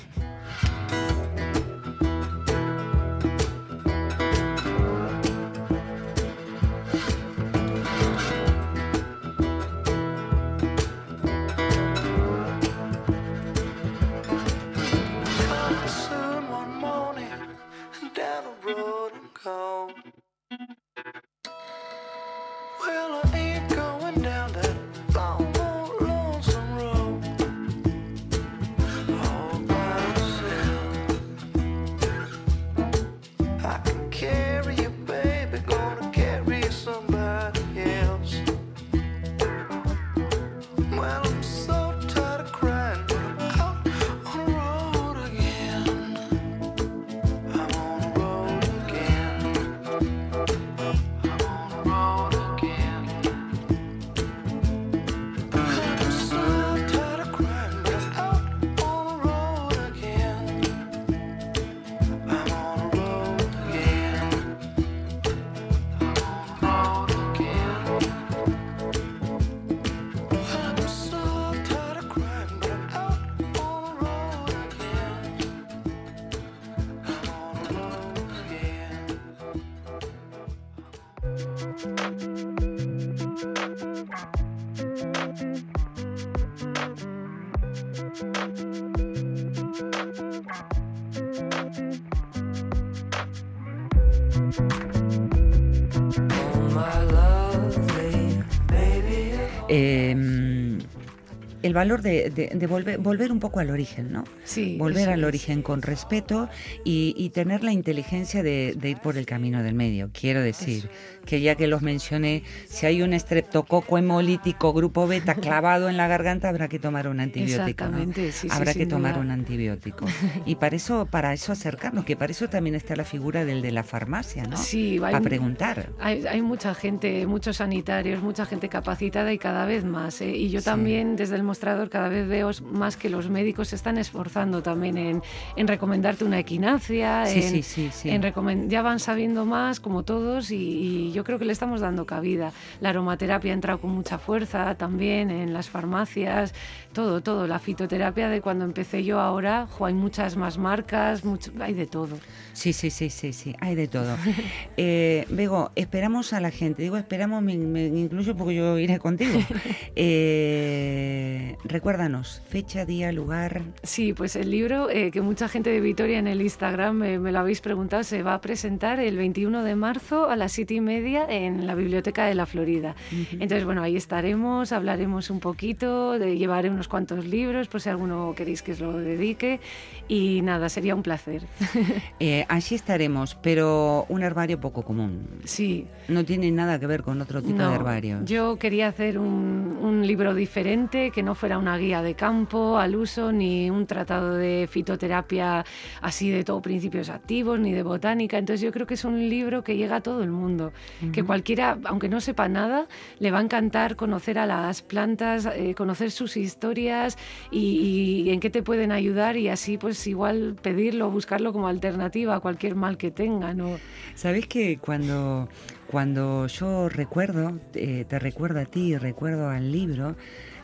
Valor 101.76 102.02
de, 102.02 102.30
de- 102.30 102.48
de 102.52 102.66
volver, 102.66 102.98
volver 102.98 103.30
un 103.30 103.38
poco 103.38 103.60
al 103.60 103.70
origen, 103.70 104.10
¿no? 104.12 104.24
Sí, 104.44 104.76
Volver 104.78 105.08
al 105.10 105.20
es. 105.20 105.26
origen 105.26 105.62
con 105.62 105.82
respeto 105.82 106.48
y, 106.84 107.14
y 107.16 107.30
tener 107.30 107.62
la 107.62 107.70
inteligencia 107.72 108.42
de, 108.42 108.74
de 108.76 108.90
ir 108.90 108.98
por 108.98 109.16
el 109.16 109.26
camino 109.26 109.62
del 109.62 109.74
medio. 109.74 110.10
Quiero 110.12 110.40
decir 110.42 110.88
que 111.24 111.40
ya 111.40 111.54
que 111.54 111.66
los 111.68 111.82
mencioné, 111.82 112.42
si 112.66 112.86
hay 112.86 113.02
un 113.02 113.12
estreptococo 113.12 113.98
hemolítico 113.98 114.72
grupo 114.72 115.06
beta 115.06 115.34
clavado 115.46 115.88
en 115.88 115.96
la 115.96 116.08
garganta, 116.08 116.48
habrá 116.48 116.66
que 116.68 116.78
tomar 116.78 117.06
un 117.08 117.20
antibiótico. 117.20 117.84
¿no? 117.84 117.98
Exactamente, 117.98 118.32
sí, 118.32 118.48
sí, 118.48 118.48
habrá 118.50 118.72
que 118.74 118.86
tomar 118.86 119.12
duda. 119.14 119.22
un 119.24 119.30
antibiótico. 119.30 120.06
Y 120.46 120.54
para 120.56 120.76
eso, 120.76 121.06
para 121.06 121.32
eso 121.32 121.52
acercarnos, 121.52 122.04
que 122.04 122.16
para 122.16 122.30
eso 122.32 122.48
también 122.48 122.74
está 122.74 122.96
la 122.96 123.04
figura 123.04 123.44
del 123.44 123.60
de 123.62 123.72
la 123.72 123.82
farmacia, 123.82 124.44
¿no? 124.44 124.56
Sí, 124.56 124.98
hay 125.04 125.14
un- 125.14 125.22
preguntar. 125.22 125.90
Hay, 125.98 126.24
hay 126.26 126.40
mucha 126.42 126.74
gente, 126.74 127.26
muchos 127.26 127.56
sanitarios, 127.58 128.22
mucha 128.22 128.46
gente 128.46 128.68
capacitada 128.68 129.32
y 129.32 129.38
cada 129.38 129.66
vez 129.66 129.84
más. 129.84 130.20
¿eh? 130.20 130.30
Y 130.36 130.50
yo 130.50 130.60
Sí. 130.60 130.64
también 130.66 131.16
desde 131.16 131.34
el 131.36 131.42
mostrador 131.42 131.65
cada 131.90 132.08
vez 132.08 132.28
veo 132.28 132.50
más 132.72 132.96
que 132.96 133.08
los 133.10 133.28
médicos 133.28 133.68
se 133.68 133.76
están 133.76 133.98
esforzando 133.98 134.62
también 134.62 134.96
en, 134.96 135.22
en 135.56 135.66
recomendarte 135.68 136.24
una 136.24 136.38
equinacia, 136.38 137.26
Sí, 137.26 137.40
en, 137.42 137.62
sí, 137.62 137.90
en 138.08 138.68
ya 138.68 138.82
van 138.82 138.98
sabiendo 139.00 139.44
más 139.44 139.80
como 139.80 140.02
todos 140.04 140.50
y, 140.50 140.56
y 140.56 141.12
yo 141.12 141.24
creo 141.24 141.38
que 141.38 141.44
le 141.44 141.52
estamos 141.52 141.80
dando 141.80 142.06
cabida. 142.06 142.52
La 142.80 142.90
aromaterapia 142.90 143.52
ha 143.52 143.54
entrado 143.54 143.80
con 143.80 143.90
mucha 143.90 144.18
fuerza 144.18 144.74
también 144.76 145.30
en 145.30 145.52
las 145.52 145.68
farmacias, 145.68 146.54
todo, 146.92 147.20
todo. 147.20 147.46
La 147.46 147.58
fitoterapia 147.58 148.28
de 148.28 148.40
cuando 148.40 148.64
empecé 148.64 149.02
yo 149.04 149.20
ahora, 149.20 149.66
jo, 149.70 149.86
hay 149.86 149.94
muchas 149.94 150.36
más 150.36 150.58
marcas, 150.58 151.24
mucho- 151.24 151.52
hay 151.60 151.74
de 151.74 151.86
todo. 151.86 152.16
Sí, 152.52 152.72
sí, 152.72 152.90
sí, 152.90 153.10
sí, 153.10 153.32
sí, 153.32 153.54
hay 153.60 153.74
de 153.74 153.88
todo. 153.88 154.16
Eh, 154.78 155.26
Bego, 155.30 155.70
esperamos 155.74 156.32
a 156.32 156.40
la 156.40 156.50
gente. 156.50 156.82
Digo, 156.82 156.96
esperamos, 156.96 157.42
me, 157.42 157.56
me 157.56 157.86
incluyo 157.86 158.36
porque 158.36 158.54
yo 158.54 158.78
iré 158.78 158.98
contigo. 158.98 159.38
Eh, 159.96 161.45
recuérdanos, 161.64 162.42
fecha, 162.48 162.84
día, 162.84 163.12
lugar. 163.12 163.62
Sí, 163.82 164.12
pues 164.12 164.36
el 164.36 164.50
libro 164.50 164.90
eh, 164.90 165.10
que 165.10 165.20
mucha 165.20 165.48
gente 165.48 165.70
de 165.70 165.80
Vitoria 165.80 166.18
en 166.18 166.26
el 166.26 166.40
Instagram 166.42 167.02
eh, 167.02 167.18
me 167.18 167.32
lo 167.32 167.38
habéis 167.40 167.60
preguntado 167.60 168.02
se 168.02 168.22
va 168.22 168.34
a 168.34 168.40
presentar 168.40 169.00
el 169.00 169.16
21 169.16 169.62
de 169.62 169.74
marzo 169.76 170.28
a 170.28 170.36
las 170.36 170.52
siete 170.52 170.74
y 170.74 170.80
media 170.80 171.26
en 171.28 171.66
la 171.66 171.74
Biblioteca 171.74 172.26
de 172.26 172.34
la 172.34 172.46
Florida. 172.46 172.94
Entonces, 173.32 173.64
bueno, 173.64 173.82
ahí 173.82 173.96
estaremos, 173.96 174.72
hablaremos 174.72 175.30
un 175.30 175.40
poquito, 175.40 176.18
de, 176.18 176.36
llevaré 176.36 176.70
unos 176.70 176.88
cuantos 176.88 177.26
libros 177.26 177.68
por 177.68 177.80
si 177.80 177.88
alguno 177.88 178.34
queréis 178.36 178.62
que 178.62 178.72
os 178.72 178.80
lo 178.80 178.92
dedique 178.98 179.60
y 180.08 180.40
nada, 180.42 180.68
sería 180.68 180.94
un 180.94 181.02
placer. 181.02 181.42
Eh, 182.18 182.44
allí 182.48 182.74
estaremos, 182.74 183.34
pero 183.34 184.06
un 184.08 184.22
herbario 184.22 184.58
poco 184.60 184.82
común. 184.82 185.28
sí. 185.44 185.86
No 186.08 186.24
tiene 186.24 186.50
nada 186.52 186.78
que 186.78 186.86
ver 186.86 187.02
con 187.02 187.20
otro 187.20 187.42
tipo 187.42 187.58
No, 187.58 187.70
de 187.70 187.74
herbario. 187.74 188.20
Yo 188.24 188.56
quería 188.58 188.86
hacer 188.88 189.18
un, 189.18 189.76
un 189.82 190.06
libro 190.06 190.34
diferente, 190.34 191.10
que 191.10 191.22
no 191.22 191.34
fuera 191.36 191.58
una 191.58 191.78
guía 191.78 192.02
de 192.02 192.14
campo 192.14 192.78
al 192.78 192.96
uso, 192.96 193.30
ni 193.30 193.70
un 193.70 193.86
tratado 193.86 194.34
de 194.34 194.68
fitoterapia 194.70 195.64
así 196.00 196.30
de 196.30 196.42
todo 196.42 196.60
principios 196.60 197.08
activos, 197.08 197.60
ni 197.60 197.72
de 197.72 197.82
botánica. 197.82 198.38
Entonces 198.38 198.60
yo 198.60 198.72
creo 198.72 198.86
que 198.86 198.94
es 198.94 199.04
un 199.04 199.28
libro 199.28 199.62
que 199.62 199.76
llega 199.76 199.96
a 199.96 200.00
todo 200.00 200.22
el 200.22 200.30
mundo, 200.30 200.72
que 201.12 201.22
cualquiera, 201.22 201.78
aunque 201.84 202.08
no 202.08 202.20
sepa 202.20 202.48
nada, 202.48 202.88
le 203.18 203.30
va 203.30 203.38
a 203.38 203.42
encantar 203.42 203.96
conocer 203.96 204.38
a 204.38 204.46
las 204.46 204.82
plantas, 204.82 205.46
eh, 205.46 205.74
conocer 205.74 206.10
sus 206.10 206.36
historias 206.36 207.16
y, 207.50 208.24
y 208.26 208.30
en 208.30 208.40
qué 208.40 208.50
te 208.50 208.62
pueden 208.62 208.90
ayudar 208.90 209.36
y 209.36 209.48
así 209.48 209.78
pues 209.78 210.06
igual 210.06 210.56
pedirlo, 210.60 211.10
buscarlo 211.10 211.52
como 211.52 211.68
alternativa 211.68 212.34
a 212.34 212.40
cualquier 212.40 212.74
mal 212.74 212.96
que 212.96 213.10
tengan. 213.10 213.56
¿no? 213.56 213.78
¿Sabes 214.14 214.46
que 214.46 214.78
cuando, 214.78 215.48
cuando 215.86 216.46
yo 216.46 216.88
recuerdo, 216.88 217.58
eh, 217.74 218.04
te 218.08 218.18
recuerdo 218.18 218.60
a 218.60 218.64
ti 218.64 218.96
recuerdo 218.96 219.48
al 219.48 219.70
libro, 219.72 220.16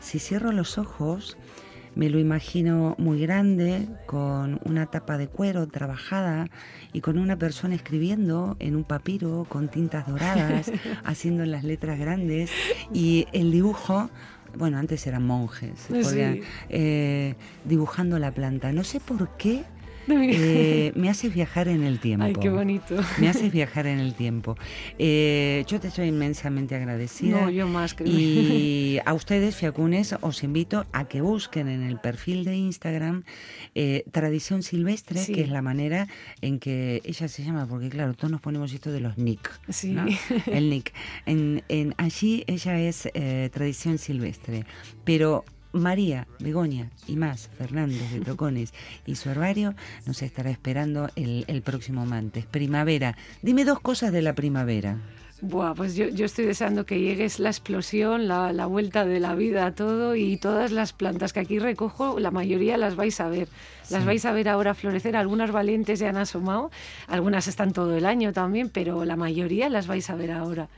si 0.03 0.19
cierro 0.19 0.51
los 0.51 0.77
ojos, 0.77 1.37
me 1.95 2.09
lo 2.09 2.19
imagino 2.19 2.95
muy 2.97 3.19
grande, 3.19 3.87
con 4.07 4.59
una 4.65 4.87
tapa 4.87 5.17
de 5.17 5.27
cuero 5.27 5.67
trabajada 5.67 6.47
y 6.91 7.01
con 7.01 7.17
una 7.19 7.37
persona 7.37 7.75
escribiendo 7.75 8.55
en 8.59 8.75
un 8.75 8.83
papiro 8.83 9.45
con 9.47 9.69
tintas 9.69 10.07
doradas, 10.07 10.71
haciendo 11.05 11.45
las 11.45 11.63
letras 11.63 11.99
grandes 11.99 12.51
y 12.93 13.27
el 13.31 13.51
dibujo. 13.51 14.09
Bueno, 14.57 14.77
antes 14.77 15.05
eran 15.07 15.23
monjes, 15.25 15.71
Sí. 15.87 15.93
podían, 16.03 16.39
eh, 16.69 17.35
dibujando 17.65 18.19
la 18.19 18.31
planta. 18.31 18.71
No 18.71 18.83
sé 18.83 18.99
por 18.99 19.29
qué 19.37 19.63
eh, 20.07 20.91
me 20.95 21.09
haces 21.09 21.33
viajar 21.33 21.67
en 21.67 21.83
el 21.83 21.99
tiempo. 21.99 22.25
Ay, 22.25 22.33
qué 22.33 22.49
bonito. 22.49 22.95
Me 23.19 23.29
haces 23.29 23.51
viajar 23.51 23.87
en 23.87 23.99
el 23.99 24.13
tiempo. 24.13 24.57
Eh, 24.99 25.63
yo 25.67 25.79
te 25.79 25.87
estoy 25.87 26.07
inmensamente 26.07 26.75
agradecida. 26.75 27.41
No, 27.41 27.49
yo 27.49 27.67
más, 27.67 27.93
créeme. 27.93 28.19
Y 28.19 28.99
a 29.05 29.13
ustedes, 29.13 29.55
Fiacunes, 29.55 30.15
os 30.21 30.43
invito 30.43 30.85
a 30.91 31.05
que 31.07 31.21
busquen 31.21 31.67
en 31.67 31.83
el 31.83 31.99
perfil 31.99 32.43
de 32.45 32.55
Instagram 32.55 33.23
eh, 33.75 34.03
Tradición 34.11 34.63
Silvestre, 34.63 35.19
Sí. 35.19 35.33
que 35.33 35.41
es 35.41 35.49
la 35.49 35.61
manera 35.61 36.07
en 36.41 36.59
que 36.59 37.01
ella 37.05 37.27
se 37.27 37.43
llama, 37.43 37.65
porque 37.67 37.89
claro, 37.89 38.13
todos 38.13 38.31
nos 38.31 38.41
ponemos 38.41 38.73
esto 38.73 38.91
de 38.91 38.99
los 38.99 39.17
nick. 39.17 39.49
Sí. 39.69 39.91
¿no? 39.91 40.05
El 40.47 40.69
nick. 40.69 40.93
En, 41.25 41.63
en- 41.69 41.93
allí 41.97 42.43
ella 42.47 42.79
es 42.79 43.07
Tradición 43.51 43.97
Silvestre. 43.97 44.65
Pero 45.03 45.45
María, 45.73 46.27
Begoña 46.39 46.89
y 47.07 47.15
más, 47.15 47.49
Fernández 47.57 48.11
de 48.11 48.21
Tocones 48.21 48.73
y 49.05 49.15
su 49.15 49.29
herbario 49.29 49.73
nos 50.05 50.21
estará 50.21 50.49
esperando 50.49 51.09
el, 51.15 51.43
el 51.47 51.61
próximo 51.61 52.05
martes. 52.05 52.45
Primavera. 52.45 53.17
Dime 53.41 53.65
dos 53.65 53.79
cosas 53.79 54.11
de 54.11 54.21
la 54.21 54.33
primavera. 54.33 54.97
Buah, 55.41 55.73
pues 55.73 55.95
yo, 55.95 56.07
yo 56.07 56.25
estoy 56.25 56.45
deseando 56.45 56.85
que 56.85 57.01
llegue 57.01 57.27
la 57.39 57.49
explosión, 57.49 58.29
la, 58.29 58.53
la 58.53 58.65
vuelta 58.65 59.03
de 59.03 59.19
la 59.19 59.35
vida 59.35 59.65
a 59.65 59.75
todo 59.75 60.15
y 60.15 60.37
todas 60.37 60.71
las 60.71 60.93
plantas 60.93 61.33
que 61.33 61.41
aquí 61.41 61.59
recojo, 61.59 62.17
la 62.17 62.31
mayoría 62.31 62.77
las 62.77 62.95
vais 62.95 63.19
a 63.19 63.27
ver. 63.27 63.49
Las 63.89 64.05
vais 64.05 64.23
a 64.23 64.31
ver 64.31 64.47
ahora 64.47 64.73
florecer. 64.73 65.17
Algunas 65.17 65.51
valientes 65.51 65.99
ya 65.99 66.07
han 66.07 66.15
asomado, 66.15 66.71
algunas 67.07 67.49
están 67.49 67.73
todo 67.73 67.97
el 67.97 68.05
año 68.05 68.31
también, 68.31 68.69
pero 68.69 69.03
la 69.03 69.17
mayoría 69.17 69.67
las 69.67 69.85
vais 69.85 70.09
a 70.09 70.15
ver 70.15 70.31
ahora. 70.31 70.69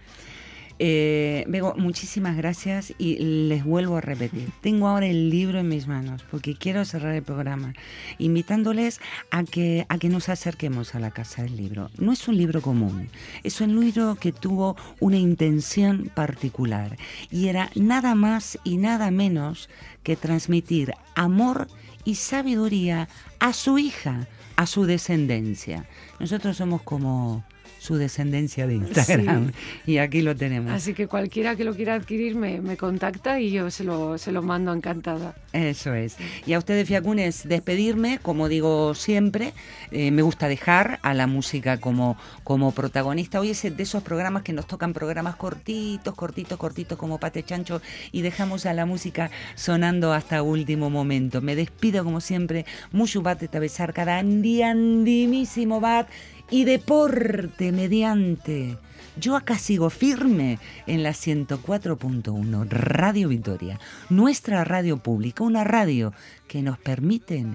Eh, 0.78 1.46
Bego, 1.48 1.74
muchísimas 1.78 2.36
gracias 2.36 2.94
y 2.98 3.18
les 3.48 3.64
vuelvo 3.64 3.98
a 3.98 4.02
repetir. 4.02 4.50
Tengo 4.62 4.88
ahora 4.88 5.08
el 5.08 5.30
libro 5.30 5.60
en 5.60 5.70
mis 5.70 5.88
manos 5.88 6.24
porque 6.30 6.56
quiero 6.56 6.84
cerrar 6.84 7.16
el 7.16 7.24
programa 7.24 7.74
invitándoles 8.18 9.00
a 9.32 9.44
que, 9.44 9.86
a 9.88 9.98
que 9.98 10.10
nos 10.10 10.28
acerquemos 10.28 10.94
a 10.94 11.00
la 11.00 11.12
Casa 11.12 11.44
del 11.44 11.56
Libro. 11.56 11.90
No 11.98 12.12
es 12.12 12.28
un 12.28 12.38
libro 12.38 12.62
común, 12.62 13.10
es 13.44 13.62
un 13.62 13.80
libro 13.80 14.16
que 14.16 14.34
tuvo 14.34 14.76
una 15.00 15.18
intención 15.18 16.12
particular 16.14 16.98
y 17.32 17.48
era 17.48 17.70
nada 17.76 18.16
más 18.16 18.60
y 18.64 18.78
nada 18.78 19.12
menos 19.12 19.70
que 20.04 20.18
transmitir 20.18 20.94
amor 21.16 21.68
y 22.04 22.16
sabiduría 22.16 23.08
a 23.40 23.54
su 23.54 23.78
hija, 23.78 24.28
a 24.58 24.66
su 24.66 24.86
descendencia. 24.86 25.86
Nosotros 26.20 26.58
somos 26.58 26.82
como 26.82 27.44
su 27.86 27.96
descendencia 27.98 28.68
de 28.68 28.76
Instagram. 28.76 29.52
Y 29.86 30.00
aquí 30.00 30.22
lo 30.22 30.36
tenemos. 30.36 30.72
Así 30.72 30.94
que 30.94 31.08
cualquiera 31.08 31.56
que 31.56 31.64
lo 31.64 31.76
quiera 31.76 31.94
adquirir 31.94 32.36
me, 32.36 32.60
me 32.60 32.76
contacta 32.76 33.40
y 33.40 33.52
yo 33.52 33.70
se 33.70 33.84
lo, 33.84 34.18
se 34.18 34.32
lo 34.32 34.42
mando 34.42 34.74
encantada. 34.74 35.36
Eso 35.54 35.94
es. 35.94 36.18
Y 36.46 36.54
a 36.54 36.58
ustedes, 36.58 36.88
Fiacunes, 36.88 37.48
despedirme, 37.48 38.20
como 38.22 38.50
digo 38.50 38.96
siempre, 38.96 39.54
eh, 39.92 40.12
me 40.12 40.22
gusta 40.22 40.48
dejar 40.48 41.00
a 41.04 41.14
la 41.14 41.28
música 41.28 41.80
como, 41.80 42.18
como 42.44 42.72
protagonista. 42.72 43.40
Hoy 43.40 43.52
es 43.52 43.62
de 43.62 43.84
esos 43.84 44.04
programas 44.04 44.44
que 44.44 44.54
nos 44.54 44.68
tocan 44.68 44.94
programas 44.94 45.36
cortitos, 45.36 46.16
cortitos, 46.16 46.58
cortitos, 46.58 46.98
como 46.98 47.20
Pate 47.20 47.44
Chancho, 47.44 47.82
y 48.12 48.22
dejamos 48.22 48.66
a 48.66 48.74
la 48.74 48.86
música 48.86 49.30
sonando 49.56 50.14
hasta 50.14 50.42
último 50.42 50.90
momento. 50.90 51.42
Me 51.42 51.56
despido, 51.56 52.04
como 52.04 52.20
siempre, 52.22 52.66
mucho 52.92 53.22
bate 53.22 53.48
tabezar 53.48 53.94
cada 53.94 54.18
andiandimísimo 54.18 55.80
bat 55.80 56.08
y 56.50 56.66
deporte 56.66 57.72
mediante. 57.72 58.78
Yo 59.18 59.38
acá 59.38 59.58
sigo 59.58 59.90
firme 59.90 60.60
en 60.88 61.04
la 61.04 61.12
104.1 61.12 62.68
Radio 62.70 63.30
Victoria, 63.30 63.80
nuestra 64.10 64.64
radio 64.66 64.98
pública, 64.98 65.44
una 65.44 65.64
radio 65.64 66.14
que 66.48 66.62
nos 66.62 66.78
permite 66.78 67.46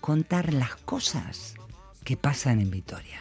contar 0.00 0.54
las 0.54 0.76
cosas 0.76 1.54
que 2.04 2.16
pasan 2.16 2.60
en 2.60 2.70
Vitoria. 2.70 3.20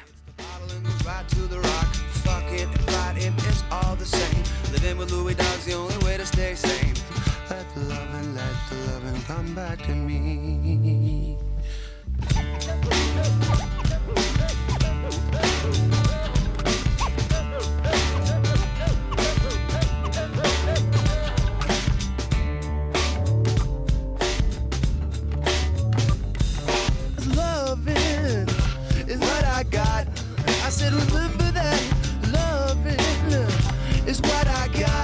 I 30.69 30.71
said, 30.71 30.93
remember 30.93 31.51
that. 31.53 31.81
Loving 32.31 32.99
is 34.07 34.21
what 34.21 34.47
I 34.47 34.67
got. 34.67 34.98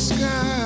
sky. 0.00 0.59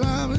I'll 0.00 0.31